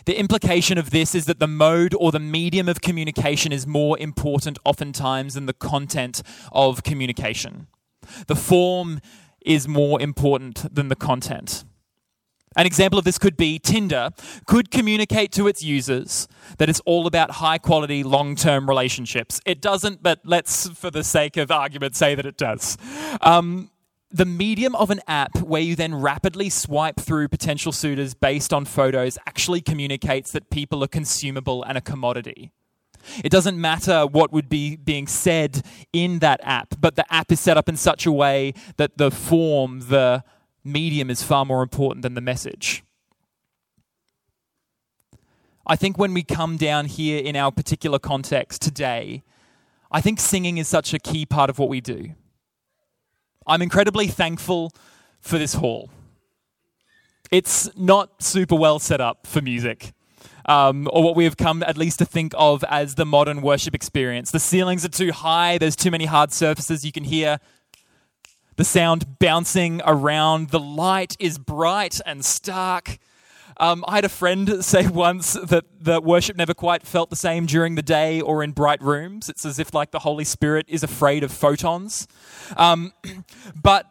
The 0.05 0.19
implication 0.19 0.79
of 0.79 0.91
this 0.91 1.15
is 1.15 1.27
that 1.27 1.39
the 1.39 1.47
mode 1.47 1.95
or 1.99 2.13
the 2.13 2.21
medium 2.21 2.69
of 2.69 2.81
communication 2.81 3.53
is 3.53 3.67
more 3.67 3.99
important 3.99 4.59
oftentimes 4.65 5.35
than 5.35 5.47
the 5.47 5.53
content 5.53 6.23
of 6.53 6.83
communication. 6.83 7.69
The 8.27 8.37
form 8.37 9.01
is 9.45 9.69
more 9.69 10.01
important 10.01 10.75
than 10.75 10.89
the 10.89 10.97
content. 10.97 11.65
An 12.57 12.65
example 12.67 12.99
of 12.99 13.05
this 13.05 13.19
could 13.19 13.37
be 13.37 13.59
Tinder 13.59 14.11
could 14.47 14.71
communicate 14.71 15.31
to 15.33 15.47
its 15.47 15.63
users 15.63 16.27
that 16.59 16.69
it's 16.69 16.81
all 16.81 17.07
about 17.07 17.33
high 17.33 17.59
quality, 17.59 18.03
long 18.03 18.35
term 18.35 18.69
relationships. 18.69 19.41
It 19.45 19.61
doesn't, 19.61 20.03
but 20.03 20.21
let's, 20.25 20.69
for 20.71 20.91
the 20.91 21.05
sake 21.05 21.37
of 21.37 21.51
argument, 21.51 21.95
say 21.95 22.15
that 22.15 22.25
it 22.25 22.39
does. 22.39 22.79
Um, 23.21 23.71
the 24.11 24.25
medium 24.25 24.75
of 24.77 24.91
an 24.91 25.01
app 25.07 25.37
where 25.43 25.61
you 25.61 25.77
then 25.77 25.95
rapidly 25.95 26.49
swipe 26.49 26.99
through 26.99 27.29
potential 27.29 27.73
suitors 27.73 28.15
based 28.15 28.55
on 28.55 28.65
photos 28.65 29.19
actually 29.27 29.61
communicates 29.61 30.33
that 30.33 30.49
people 30.49 30.83
are 30.83 30.89
consumable 30.89 31.63
and 31.65 31.77
a 31.77 31.81
commodity. 31.83 32.53
It 33.23 33.31
doesn't 33.31 33.61
matter 33.61 34.07
what 34.07 34.33
would 34.33 34.49
be 34.49 34.77
being 34.77 35.07
said 35.07 35.63
in 35.93 36.21
that 36.21 36.41
app, 36.43 36.75
but 36.81 36.97
the 36.97 37.05
app 37.13 37.31
is 37.31 37.41
set 37.41 37.57
up 37.57 37.69
in 37.69 37.77
such 37.77 38.07
a 38.07 38.13
way 38.13 38.55
that 38.79 38.97
the 38.97 39.11
form, 39.11 39.81
the 39.81 40.25
medium 40.67 41.11
is 41.11 41.23
far 41.23 41.45
more 41.45 41.63
important 41.63 42.03
than 42.03 42.15
the 42.15 42.21
message. 42.21 42.83
I 45.67 45.75
think 45.75 45.99
when 45.99 46.15
we 46.15 46.23
come 46.23 46.57
down 46.57 46.87
here 46.87 47.19
in 47.19 47.35
our 47.35 47.51
particular 47.51 47.99
context 47.99 48.63
today, 48.63 49.25
I 49.91 50.01
think 50.01 50.21
singing 50.21 50.59
is 50.59 50.69
such 50.69 50.95
a 50.95 50.99
key 50.99 51.27
part 51.27 51.51
of 51.51 51.59
what 51.59 51.69
we 51.69 51.81
do. 51.81 52.15
I'm 53.47 53.63
incredibly 53.63 54.07
thankful 54.09 54.73
for 55.21 55.39
this 55.39 55.55
hall. 55.55 55.91
It's 57.31 57.69
not 57.77 58.23
super 58.23 58.55
well 58.55 58.79
set 58.79 59.01
up 59.01 59.27
for 59.27 59.41
music. 59.41 59.93
Um, 60.49 60.89
or 60.93 61.03
what 61.03 61.17
we 61.17 61.25
have 61.25 61.37
come 61.37 61.65
at 61.65 61.77
least 61.77 61.99
to 61.99 62.05
think 62.05 62.33
of 62.37 62.63
as 62.69 62.95
the 62.95 63.05
modern 63.05 63.43
worship 63.43 63.75
experience. 63.75 64.31
The 64.31 64.39
ceilings 64.39 64.85
are 64.85 64.89
too 64.89 65.11
high, 65.11 65.59
there's 65.59 65.75
too 65.75 65.91
many 65.91 66.05
hard 66.05 66.33
surfaces, 66.33 66.85
you 66.85 66.93
can 66.93 67.03
hear 67.03 67.41
the 68.57 68.65
sound 68.65 69.19
bouncing 69.19 69.81
around. 69.85 70.51
The 70.51 70.61
light 70.61 71.17
is 71.19 71.39
bright 71.39 72.01
and 72.05 72.25
stark. 72.25 72.99
Um, 73.59 73.85
I 73.89 73.95
had 73.97 74.05
a 74.05 74.11
friend 74.11 74.65
say 74.65 74.87
once 74.87 75.33
that 75.33 75.65
the 75.81 76.01
worship 76.01 76.37
never 76.37 76.55
quite 76.55 76.87
felt 76.87 77.11
the 77.11 77.17
same 77.17 77.47
during 77.47 77.75
the 77.75 77.83
day 77.83 78.21
or 78.21 78.43
in 78.43 78.53
bright 78.53 78.83
rooms. 78.83 79.29
It's 79.29 79.47
as 79.47 79.59
if 79.59 79.73
like 79.73 79.93
the 79.93 80.01
Holy 80.01 80.25
Spirit 80.25 80.67
is 80.69 80.83
afraid 80.83 81.25
of 81.25 81.33
photons. 81.33 82.07
Um, 82.57 82.93
but 83.63 83.87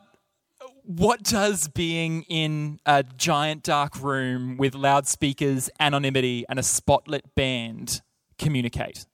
what 0.83 1.23
does 1.23 1.67
being 1.67 2.23
in 2.23 2.79
a 2.85 3.03
giant 3.03 3.63
dark 3.63 3.99
room 3.99 4.57
with 4.57 4.75
loudspeakers, 4.75 5.69
anonymity, 5.79 6.45
and 6.47 6.59
a 6.59 6.63
spotlit 6.63 7.21
band 7.35 8.01
communicate? 8.37 9.07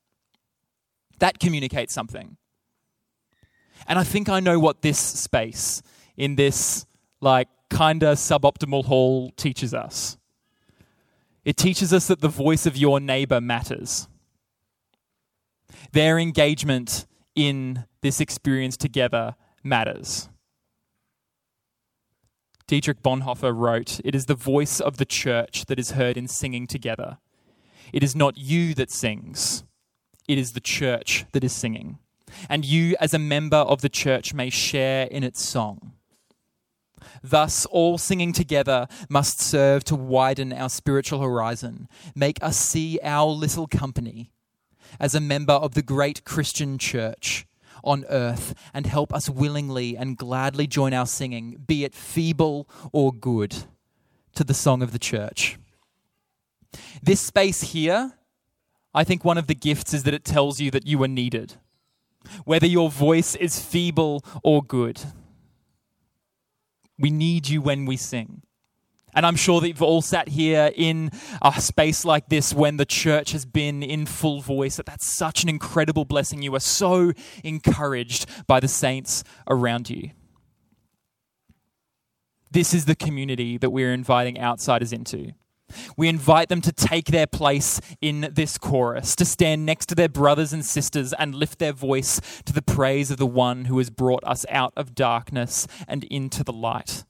That 1.19 1.39
communicates 1.39 1.93
something. 1.93 2.35
And 3.87 3.97
I 3.99 4.03
think 4.03 4.29
I 4.29 4.39
know 4.39 4.59
what 4.59 4.81
this 4.81 4.99
space 4.99 5.81
in 6.17 6.35
this, 6.35 6.85
like, 7.19 7.47
kind 7.69 8.03
of 8.03 8.17
suboptimal 8.17 8.85
hall 8.85 9.31
teaches 9.31 9.73
us. 9.73 10.17
It 11.43 11.57
teaches 11.57 11.91
us 11.91 12.07
that 12.07 12.21
the 12.21 12.27
voice 12.27 12.65
of 12.65 12.77
your 12.77 12.99
neighbor 12.99 13.41
matters. 13.41 14.07
Their 15.91 16.19
engagement 16.19 17.07
in 17.35 17.85
this 18.01 18.19
experience 18.19 18.77
together 18.77 19.35
matters. 19.63 20.29
Dietrich 22.67 23.01
Bonhoeffer 23.01 23.53
wrote, 23.53 23.99
It 24.05 24.15
is 24.15 24.27
the 24.27 24.35
voice 24.35 24.79
of 24.79 24.97
the 24.97 25.05
church 25.05 25.65
that 25.65 25.79
is 25.79 25.91
heard 25.91 26.15
in 26.15 26.27
singing 26.27 26.67
together. 26.67 27.17
It 27.91 28.03
is 28.03 28.15
not 28.15 28.37
you 28.37 28.73
that 28.75 28.91
sings, 28.91 29.63
it 30.27 30.37
is 30.37 30.53
the 30.53 30.61
church 30.61 31.25
that 31.33 31.43
is 31.43 31.51
singing. 31.51 31.97
And 32.49 32.65
you, 32.65 32.95
as 32.99 33.13
a 33.13 33.19
member 33.19 33.57
of 33.57 33.81
the 33.81 33.89
church, 33.89 34.33
may 34.33 34.49
share 34.49 35.07
in 35.07 35.23
its 35.23 35.41
song. 35.41 35.93
Thus, 37.23 37.65
all 37.67 37.97
singing 37.97 38.33
together 38.33 38.87
must 39.09 39.39
serve 39.39 39.83
to 39.85 39.95
widen 39.95 40.51
our 40.53 40.69
spiritual 40.69 41.21
horizon, 41.21 41.87
make 42.15 42.41
us 42.43 42.57
see 42.57 42.99
our 43.03 43.27
little 43.27 43.67
company 43.67 44.31
as 44.99 45.15
a 45.15 45.19
member 45.19 45.53
of 45.53 45.73
the 45.73 45.81
great 45.81 46.25
Christian 46.25 46.77
church 46.77 47.45
on 47.83 48.05
earth, 48.09 48.53
and 48.73 48.85
help 48.85 49.11
us 49.11 49.27
willingly 49.29 49.97
and 49.97 50.17
gladly 50.17 50.67
join 50.67 50.93
our 50.93 51.07
singing, 51.07 51.57
be 51.65 51.83
it 51.83 51.95
feeble 51.95 52.69
or 52.91 53.11
good, 53.11 53.55
to 54.35 54.43
the 54.43 54.53
song 54.53 54.83
of 54.83 54.91
the 54.91 54.99
church. 54.99 55.57
This 57.01 57.19
space 57.21 57.61
here, 57.61 58.13
I 58.93 59.03
think 59.03 59.25
one 59.25 59.39
of 59.39 59.47
the 59.47 59.55
gifts 59.55 59.93
is 59.93 60.03
that 60.03 60.13
it 60.13 60.23
tells 60.23 60.59
you 60.61 60.69
that 60.71 60.85
you 60.85 61.01
are 61.01 61.07
needed, 61.07 61.55
whether 62.45 62.67
your 62.67 62.89
voice 62.89 63.35
is 63.35 63.59
feeble 63.59 64.23
or 64.43 64.63
good. 64.63 65.01
We 66.97 67.09
need 67.09 67.49
you 67.49 67.61
when 67.61 67.85
we 67.85 67.97
sing. 67.97 68.43
And 69.13 69.25
I'm 69.25 69.35
sure 69.35 69.59
that 69.59 69.67
you've 69.67 69.81
all 69.81 70.01
sat 70.01 70.29
here 70.29 70.71
in 70.73 71.11
a 71.41 71.59
space 71.59 72.05
like 72.05 72.29
this 72.29 72.53
when 72.53 72.77
the 72.77 72.85
church 72.85 73.31
has 73.33 73.45
been 73.45 73.83
in 73.83 74.05
full 74.05 74.39
voice, 74.39 74.77
that 74.77 74.85
that's 74.85 75.13
such 75.13 75.43
an 75.43 75.49
incredible 75.49 76.05
blessing. 76.05 76.41
You 76.41 76.55
are 76.55 76.61
so 76.61 77.11
encouraged 77.43 78.25
by 78.47 78.59
the 78.59 78.69
saints 78.69 79.23
around 79.49 79.89
you. 79.89 80.11
This 82.51 82.73
is 82.73 82.85
the 82.85 82.95
community 82.95 83.57
that 83.57 83.69
we're 83.69 83.93
inviting 83.93 84.39
outsiders 84.39 84.93
into. 84.93 85.31
We 85.97 86.07
invite 86.07 86.49
them 86.49 86.61
to 86.61 86.71
take 86.71 87.05
their 87.07 87.27
place 87.27 87.79
in 88.01 88.29
this 88.33 88.57
chorus, 88.57 89.15
to 89.15 89.25
stand 89.25 89.65
next 89.65 89.87
to 89.87 89.95
their 89.95 90.09
brothers 90.09 90.53
and 90.53 90.65
sisters 90.65 91.13
and 91.13 91.35
lift 91.35 91.59
their 91.59 91.73
voice 91.73 92.21
to 92.45 92.53
the 92.53 92.61
praise 92.61 93.11
of 93.11 93.17
the 93.17 93.27
one 93.27 93.65
who 93.65 93.77
has 93.77 93.89
brought 93.89 94.23
us 94.25 94.45
out 94.49 94.73
of 94.75 94.95
darkness 94.95 95.67
and 95.87 96.03
into 96.05 96.43
the 96.43 96.53
light. 96.53 97.03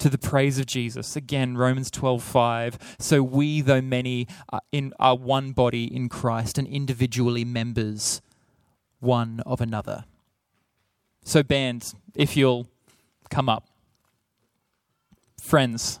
To 0.00 0.10
the 0.10 0.18
praise 0.18 0.58
of 0.58 0.66
Jesus. 0.66 1.16
Again, 1.16 1.56
Romans 1.56 1.90
12 1.90 2.22
5. 2.22 2.96
So 2.98 3.22
we, 3.22 3.62
though 3.62 3.80
many, 3.80 4.28
are, 4.50 4.60
in, 4.70 4.92
are 4.98 5.16
one 5.16 5.52
body 5.52 5.84
in 5.84 6.10
Christ 6.10 6.58
and 6.58 6.68
individually 6.68 7.46
members 7.46 8.20
one 9.00 9.40
of 9.46 9.62
another. 9.62 10.04
So, 11.24 11.42
band, 11.42 11.92
if 12.14 12.36
you'll 12.36 12.68
come 13.30 13.48
up. 13.48 13.68
Friends, 15.40 16.00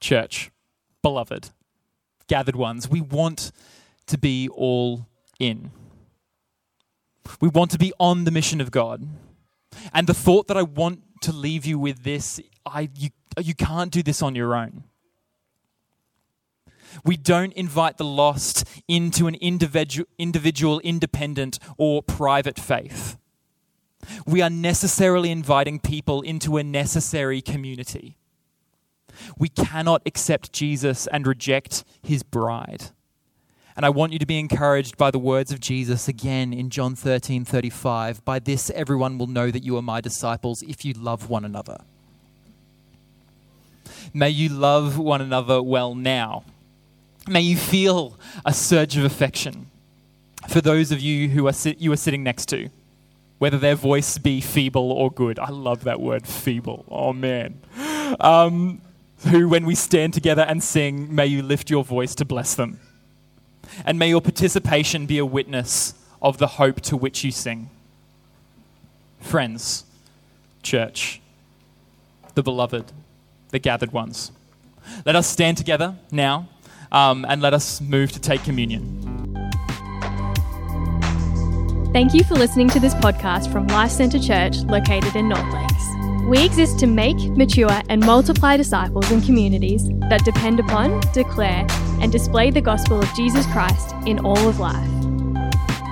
church 0.00 0.50
beloved, 1.04 1.50
gathered 2.28 2.56
ones. 2.56 2.88
We 2.88 3.02
want 3.02 3.52
to 4.06 4.16
be 4.16 4.48
all 4.48 5.06
in. 5.38 5.70
We 7.42 7.48
want 7.48 7.70
to 7.72 7.78
be 7.78 7.92
on 8.00 8.24
the 8.24 8.30
mission 8.30 8.58
of 8.58 8.70
God. 8.70 9.06
And 9.92 10.06
the 10.06 10.14
thought 10.14 10.48
that 10.48 10.56
I 10.56 10.62
want 10.62 11.02
to 11.20 11.32
leave 11.32 11.66
you 11.66 11.78
with 11.78 12.04
this 12.04 12.40
I, 12.66 12.88
you, 12.96 13.10
you 13.38 13.54
can't 13.54 13.92
do 13.92 14.02
this 14.02 14.22
on 14.22 14.34
your 14.34 14.56
own. 14.56 14.84
We 17.04 17.18
don't 17.18 17.52
invite 17.52 17.98
the 17.98 18.04
lost 18.04 18.66
into 18.88 19.26
an 19.26 19.34
individual, 19.34 20.08
individual, 20.16 20.80
independent, 20.80 21.58
or 21.76 22.02
private 22.02 22.58
faith. 22.58 23.18
We 24.26 24.40
are 24.40 24.48
necessarily 24.48 25.30
inviting 25.30 25.80
people 25.80 26.22
into 26.22 26.56
a 26.56 26.62
necessary 26.62 27.42
community. 27.42 28.16
We 29.38 29.48
cannot 29.48 30.02
accept 30.06 30.52
Jesus 30.52 31.06
and 31.06 31.26
reject 31.26 31.84
his 32.02 32.22
bride. 32.22 32.84
And 33.76 33.84
I 33.84 33.90
want 33.90 34.12
you 34.12 34.18
to 34.20 34.26
be 34.26 34.38
encouraged 34.38 34.96
by 34.96 35.10
the 35.10 35.18
words 35.18 35.50
of 35.50 35.58
Jesus 35.58 36.06
again 36.06 36.52
in 36.52 36.70
John 36.70 36.94
13 36.94 37.44
35. 37.44 38.24
By 38.24 38.38
this, 38.38 38.70
everyone 38.70 39.18
will 39.18 39.26
know 39.26 39.50
that 39.50 39.64
you 39.64 39.76
are 39.76 39.82
my 39.82 40.00
disciples 40.00 40.62
if 40.62 40.84
you 40.84 40.92
love 40.94 41.28
one 41.28 41.44
another. 41.44 41.78
May 44.12 44.30
you 44.30 44.48
love 44.48 44.98
one 44.98 45.20
another 45.20 45.60
well 45.60 45.94
now. 45.94 46.44
May 47.26 47.40
you 47.40 47.56
feel 47.56 48.16
a 48.44 48.52
surge 48.52 48.96
of 48.96 49.04
affection 49.04 49.70
for 50.48 50.60
those 50.60 50.92
of 50.92 51.00
you 51.00 51.28
who 51.28 51.46
are 51.46 51.52
sit- 51.52 51.80
you 51.80 51.92
are 51.92 51.96
sitting 51.96 52.22
next 52.22 52.46
to, 52.46 52.68
whether 53.38 53.58
their 53.58 53.74
voice 53.74 54.18
be 54.18 54.40
feeble 54.40 54.92
or 54.92 55.10
good. 55.10 55.38
I 55.38 55.50
love 55.50 55.84
that 55.84 56.00
word, 56.00 56.26
feeble. 56.26 56.84
Oh 56.88 57.12
man. 57.12 57.60
Um, 58.20 58.80
who, 59.26 59.48
when 59.48 59.64
we 59.66 59.74
stand 59.74 60.14
together 60.14 60.42
and 60.42 60.62
sing, 60.62 61.14
may 61.14 61.26
you 61.26 61.42
lift 61.42 61.70
your 61.70 61.84
voice 61.84 62.14
to 62.16 62.24
bless 62.24 62.54
them. 62.54 62.80
And 63.84 63.98
may 63.98 64.08
your 64.08 64.20
participation 64.20 65.06
be 65.06 65.18
a 65.18 65.26
witness 65.26 65.94
of 66.20 66.38
the 66.38 66.46
hope 66.46 66.80
to 66.82 66.96
which 66.96 67.24
you 67.24 67.30
sing. 67.30 67.70
Friends, 69.20 69.84
church, 70.62 71.20
the 72.34 72.42
beloved, 72.42 72.92
the 73.50 73.58
gathered 73.58 73.92
ones. 73.92 74.32
Let 75.06 75.16
us 75.16 75.26
stand 75.26 75.56
together 75.56 75.96
now 76.10 76.48
um, 76.92 77.24
and 77.28 77.40
let 77.40 77.54
us 77.54 77.80
move 77.80 78.12
to 78.12 78.20
take 78.20 78.42
communion. 78.44 79.00
Thank 81.92 82.12
you 82.12 82.24
for 82.24 82.34
listening 82.34 82.68
to 82.70 82.80
this 82.80 82.94
podcast 82.94 83.52
from 83.52 83.68
Life 83.68 83.92
Centre 83.92 84.18
Church 84.18 84.56
located 84.64 85.14
in 85.14 85.28
North 85.28 85.52
Lakes. 85.52 86.03
We 86.26 86.42
exist 86.42 86.78
to 86.78 86.86
make, 86.86 87.18
mature, 87.36 87.82
and 87.90 88.02
multiply 88.04 88.56
disciples 88.56 89.10
and 89.10 89.22
communities 89.22 89.86
that 90.08 90.24
depend 90.24 90.58
upon, 90.58 91.00
declare, 91.12 91.66
and 92.00 92.10
display 92.10 92.50
the 92.50 92.62
gospel 92.62 92.98
of 92.98 93.14
Jesus 93.14 93.44
Christ 93.52 93.94
in 94.06 94.20
all 94.20 94.48
of 94.48 94.58
life. 94.58 94.88